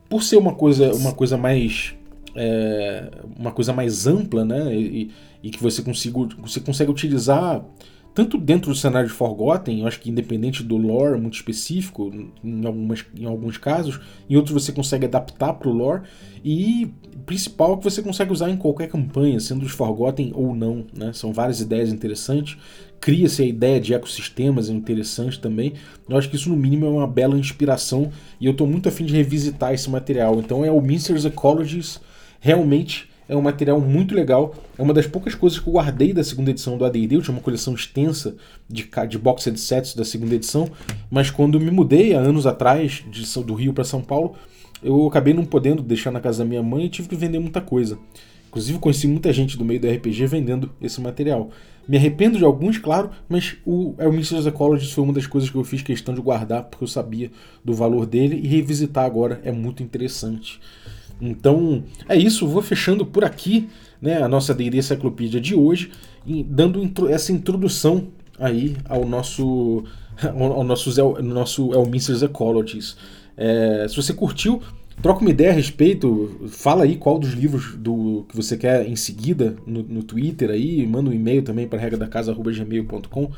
por 0.08 0.22
ser 0.22 0.36
uma 0.36 0.54
coisa, 0.54 0.94
uma 0.94 1.12
coisa 1.12 1.36
mais. 1.36 1.94
É, 2.34 3.10
uma 3.36 3.50
coisa 3.50 3.72
mais 3.72 4.06
ampla, 4.06 4.44
né? 4.44 4.74
E, 4.74 5.10
e 5.42 5.50
que 5.50 5.60
você, 5.60 5.82
consiga, 5.82 6.18
você 6.38 6.60
consegue 6.60 6.90
utilizar 6.90 7.62
tanto 8.20 8.36
dentro 8.36 8.70
do 8.70 8.76
cenário 8.76 9.08
de 9.08 9.14
Forgotten, 9.14 9.80
eu 9.80 9.86
acho 9.86 9.98
que 9.98 10.10
independente 10.10 10.62
do 10.62 10.76
lore 10.76 11.18
muito 11.18 11.36
específico, 11.36 12.12
em, 12.44 12.66
algumas, 12.66 13.02
em 13.18 13.24
alguns 13.24 13.56
casos, 13.56 13.98
em 14.28 14.36
outros 14.36 14.62
você 14.62 14.72
consegue 14.72 15.06
adaptar 15.06 15.54
para 15.54 15.70
o 15.70 15.72
lore, 15.72 16.02
e 16.44 16.92
principal 17.24 17.72
é 17.72 17.76
que 17.78 17.84
você 17.84 18.02
consegue 18.02 18.30
usar 18.30 18.50
em 18.50 18.58
qualquer 18.58 18.88
campanha, 18.88 19.40
sendo 19.40 19.64
os 19.64 19.72
Forgotten 19.72 20.32
ou 20.34 20.54
não. 20.54 20.84
Né? 20.94 21.14
São 21.14 21.32
várias 21.32 21.62
ideias 21.62 21.90
interessantes. 21.90 22.58
Cria-se 23.00 23.42
a 23.42 23.46
ideia 23.46 23.80
de 23.80 23.94
ecossistemas 23.94 24.68
é 24.68 24.74
interessante 24.74 25.40
também. 25.40 25.72
Eu 26.06 26.18
acho 26.18 26.28
que 26.28 26.36
isso, 26.36 26.50
no 26.50 26.56
mínimo, 26.56 26.84
é 26.84 26.90
uma 26.90 27.06
bela 27.06 27.38
inspiração 27.38 28.10
e 28.38 28.44
eu 28.44 28.52
estou 28.52 28.66
muito 28.66 28.86
afim 28.86 29.06
de 29.06 29.14
revisitar 29.14 29.72
esse 29.72 29.88
material. 29.88 30.38
Então, 30.40 30.62
é 30.62 30.70
o 30.70 30.80
Minster's 30.82 31.24
Ecologies 31.24 31.98
realmente 32.38 33.09
é 33.30 33.36
um 33.36 33.40
material 33.40 33.80
muito 33.80 34.12
legal. 34.12 34.54
É 34.76 34.82
uma 34.82 34.92
das 34.92 35.06
poucas 35.06 35.36
coisas 35.36 35.60
que 35.60 35.68
eu 35.68 35.72
guardei 35.72 36.12
da 36.12 36.24
segunda 36.24 36.50
edição 36.50 36.76
do 36.76 36.84
AD&D. 36.84 37.14
Eu 37.14 37.22
tinha 37.22 37.32
uma 37.32 37.40
coleção 37.40 37.74
extensa 37.74 38.34
de, 38.68 38.90
de 39.08 39.18
boxed 39.18 39.58
sets 39.58 39.94
da 39.94 40.04
segunda 40.04 40.34
edição, 40.34 40.68
mas 41.08 41.30
quando 41.30 41.60
me 41.60 41.70
mudei 41.70 42.12
há 42.12 42.18
anos 42.18 42.44
atrás 42.44 43.04
de, 43.08 43.44
do 43.44 43.54
Rio 43.54 43.72
para 43.72 43.84
São 43.84 44.02
Paulo, 44.02 44.34
eu 44.82 45.06
acabei 45.06 45.32
não 45.32 45.44
podendo 45.44 45.80
deixar 45.80 46.10
na 46.10 46.18
casa 46.18 46.42
da 46.42 46.44
minha 46.44 46.62
mãe 46.62 46.86
e 46.86 46.88
tive 46.88 47.08
que 47.08 47.14
vender 47.14 47.38
muita 47.38 47.60
coisa. 47.60 47.96
Inclusive 48.48 48.80
conheci 48.80 49.06
muita 49.06 49.32
gente 49.32 49.56
do 49.56 49.64
meio 49.64 49.78
do 49.78 49.88
RPG 49.88 50.26
vendendo 50.26 50.68
esse 50.82 51.00
material. 51.00 51.50
Me 51.86 51.96
arrependo 51.96 52.36
de 52.36 52.44
alguns, 52.44 52.78
claro, 52.78 53.10
mas 53.28 53.56
o 53.64 53.94
Elminster's 53.96 54.44
Ecology 54.44 54.92
foi 54.92 55.04
uma 55.04 55.12
das 55.12 55.28
coisas 55.28 55.48
que 55.48 55.56
eu 55.56 55.62
fiz 55.62 55.82
questão 55.82 56.12
de 56.12 56.20
guardar 56.20 56.64
porque 56.64 56.82
eu 56.82 56.88
sabia 56.88 57.30
do 57.64 57.72
valor 57.74 58.06
dele 58.06 58.40
e 58.42 58.48
revisitar 58.48 59.04
agora 59.04 59.40
é 59.44 59.52
muito 59.52 59.84
interessante. 59.84 60.60
Então 61.20 61.84
é 62.08 62.16
isso, 62.16 62.46
vou 62.46 62.62
fechando 62.62 63.04
por 63.04 63.24
aqui 63.24 63.68
né, 64.00 64.22
a 64.22 64.28
nossa 64.28 64.54
D&D 64.54 64.78
Enciclopédia 64.78 65.40
de 65.40 65.54
hoje, 65.54 65.90
dando 66.46 66.88
essa 67.08 67.32
introdução 67.32 68.08
aí 68.38 68.76
ao 68.88 69.04
nosso 69.04 69.84
ao 70.22 70.64
nosso, 70.64 71.00
ao 71.00 71.22
nosso 71.22 71.72
Elminster's 71.72 72.22
Ecologies. 72.22 72.96
É, 73.36 73.86
se 73.88 73.96
você 73.96 74.12
curtiu, 74.12 74.60
troca 75.02 75.20
uma 75.20 75.30
ideia 75.30 75.50
a 75.50 75.54
respeito, 75.54 76.48
fala 76.48 76.84
aí 76.84 76.96
qual 76.96 77.18
dos 77.18 77.32
livros 77.32 77.74
do 77.76 78.26
que 78.28 78.36
você 78.36 78.56
quer 78.56 78.86
em 78.86 78.96
seguida 78.96 79.56
no, 79.66 79.82
no 79.82 80.02
Twitter 80.02 80.50
aí, 80.50 80.86
manda 80.86 81.10
um 81.10 81.12
e-mail 81.12 81.42
também 81.42 81.66
para 81.66 81.78
regra 81.78 81.98
da 81.98 82.06
casa@gmail.com 82.06 83.30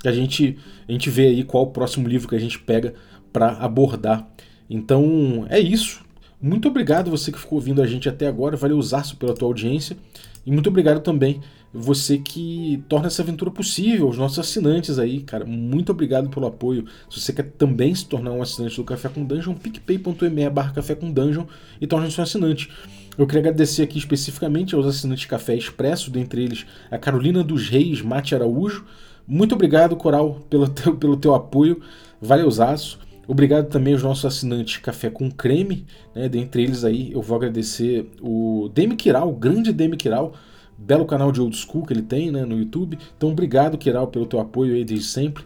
que 0.00 0.08
a 0.08 0.12
gente 0.12 0.58
a 0.86 0.92
gente 0.92 1.08
vê 1.08 1.28
aí 1.28 1.44
qual 1.44 1.64
o 1.64 1.70
próximo 1.70 2.06
livro 2.06 2.28
que 2.28 2.34
a 2.34 2.40
gente 2.40 2.58
pega 2.58 2.94
para 3.32 3.52
abordar. 3.52 4.28
Então, 4.68 5.46
é 5.48 5.58
isso. 5.58 6.03
Muito 6.44 6.68
obrigado 6.68 7.10
você 7.10 7.32
que 7.32 7.38
ficou 7.38 7.56
ouvindo 7.56 7.80
a 7.80 7.86
gente 7.86 8.06
até 8.06 8.26
agora, 8.26 8.54
valeu 8.54 8.78
Zaço 8.82 9.16
pela 9.16 9.32
tua 9.32 9.48
audiência 9.48 9.96
e 10.44 10.52
muito 10.52 10.68
obrigado 10.68 11.00
também 11.00 11.40
você 11.72 12.18
que 12.18 12.84
torna 12.86 13.06
essa 13.06 13.22
aventura 13.22 13.50
possível, 13.50 14.10
os 14.10 14.18
nossos 14.18 14.38
assinantes 14.38 14.98
aí, 14.98 15.22
cara, 15.22 15.46
muito 15.46 15.90
obrigado 15.90 16.28
pelo 16.28 16.44
apoio. 16.46 16.84
Se 17.08 17.18
você 17.18 17.32
quer 17.32 17.44
também 17.44 17.94
se 17.94 18.06
tornar 18.06 18.30
um 18.32 18.42
assinante 18.42 18.76
do 18.76 18.84
Café 18.84 19.08
com 19.08 19.24
Dungeon, 19.24 19.54
picpay.me 19.54 20.50
barra 20.50 20.74
Café 20.74 20.94
com 20.94 21.10
Dungeon 21.10 21.46
e 21.80 21.86
torne-se 21.86 22.20
um 22.20 22.22
assinante. 22.22 22.70
Eu 23.16 23.26
queria 23.26 23.40
agradecer 23.40 23.82
aqui 23.82 23.96
especificamente 23.96 24.74
aos 24.74 24.84
assinantes 24.84 25.24
Café 25.24 25.56
Expresso, 25.56 26.10
dentre 26.10 26.44
eles 26.44 26.66
a 26.90 26.98
Carolina 26.98 27.42
dos 27.42 27.70
Reis 27.70 28.02
Mate 28.02 28.34
Araújo. 28.34 28.84
Muito 29.26 29.54
obrigado, 29.54 29.96
Coral, 29.96 30.42
pelo 30.50 30.68
teu, 30.68 30.94
pelo 30.94 31.16
teu 31.16 31.34
apoio. 31.34 31.80
Valeu, 32.20 32.50
Zaço. 32.50 32.98
Obrigado 33.26 33.68
também 33.68 33.94
aos 33.94 34.02
nossos 34.02 34.24
assinantes 34.24 34.76
Café 34.78 35.10
com 35.10 35.30
Creme, 35.30 35.86
né? 36.14 36.28
Dentre 36.28 36.62
eles 36.62 36.84
aí 36.84 37.12
eu 37.12 37.22
vou 37.22 37.36
agradecer 37.36 38.10
o 38.20 38.70
Demi 38.74 38.96
Kiral, 38.96 39.30
o 39.30 39.36
grande 39.36 39.72
Demi 39.72 39.96
Kiral, 39.96 40.34
belo 40.76 41.06
canal 41.06 41.32
de 41.32 41.40
old 41.40 41.56
school 41.56 41.86
que 41.86 41.92
ele 41.92 42.02
tem 42.02 42.30
né, 42.30 42.44
no 42.44 42.58
YouTube. 42.58 42.98
Então, 43.16 43.30
obrigado, 43.30 43.78
Kiral, 43.78 44.08
pelo 44.08 44.26
teu 44.26 44.40
apoio 44.40 44.74
aí 44.74 44.84
desde 44.84 45.06
sempre. 45.06 45.44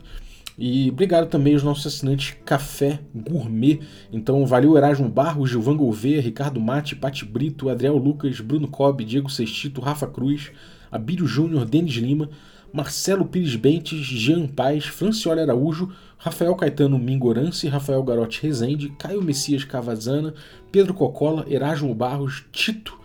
E 0.60 0.90
obrigado 0.90 1.28
também 1.28 1.54
aos 1.54 1.62
nossos 1.62 1.86
assinantes 1.86 2.36
Café 2.44 2.98
Gourmet. 3.14 3.78
Então, 4.12 4.44
valeu 4.44 4.76
Erasmo 4.76 5.08
Barro, 5.08 5.46
Gilvan 5.46 5.76
Gouveia, 5.76 6.20
Ricardo 6.20 6.60
Mate, 6.60 6.96
Pati 6.96 7.24
Brito, 7.24 7.68
Adriel 7.68 7.96
Lucas, 7.96 8.40
Bruno 8.40 8.66
Cobb, 8.66 9.04
Diego 9.04 9.30
Sextito, 9.30 9.80
Rafa 9.80 10.08
Cruz, 10.08 10.50
Abílio 10.90 11.26
Júnior, 11.26 11.64
Denis 11.64 11.94
Lima, 11.94 12.28
Marcelo 12.72 13.24
Pires 13.24 13.56
Bentes, 13.56 13.98
Jean 13.98 14.46
Paz, 14.46 14.84
Franciola 14.84 15.42
Araújo, 15.42 15.90
Rafael 16.18 16.54
Caetano 16.54 16.98
Mingorance, 16.98 17.66
Rafael 17.68 18.02
Garotti 18.02 18.42
Rezende, 18.42 18.90
Caio 18.98 19.22
Messias 19.22 19.64
Cavazana, 19.64 20.34
Pedro 20.70 20.92
Cocola, 20.92 21.46
Erasmo 21.48 21.94
Barros, 21.94 22.44
Tito, 22.52 22.98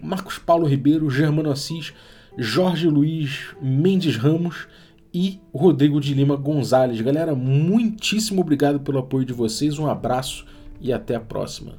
Marcos 0.00 0.38
Paulo 0.38 0.66
Ribeiro, 0.66 1.10
Germano 1.10 1.50
Assis, 1.50 1.92
Jorge 2.38 2.88
Luiz 2.88 3.54
Mendes 3.60 4.16
Ramos 4.16 4.66
e 5.12 5.38
Rodrigo 5.54 6.00
de 6.00 6.14
Lima 6.14 6.36
Gonzalez. 6.36 7.00
Galera, 7.00 7.34
muitíssimo 7.34 8.40
obrigado 8.40 8.80
pelo 8.80 8.98
apoio 8.98 9.26
de 9.26 9.32
vocês, 9.32 9.78
um 9.78 9.86
abraço 9.86 10.46
e 10.80 10.92
até 10.92 11.14
a 11.14 11.20
próxima. 11.20 11.74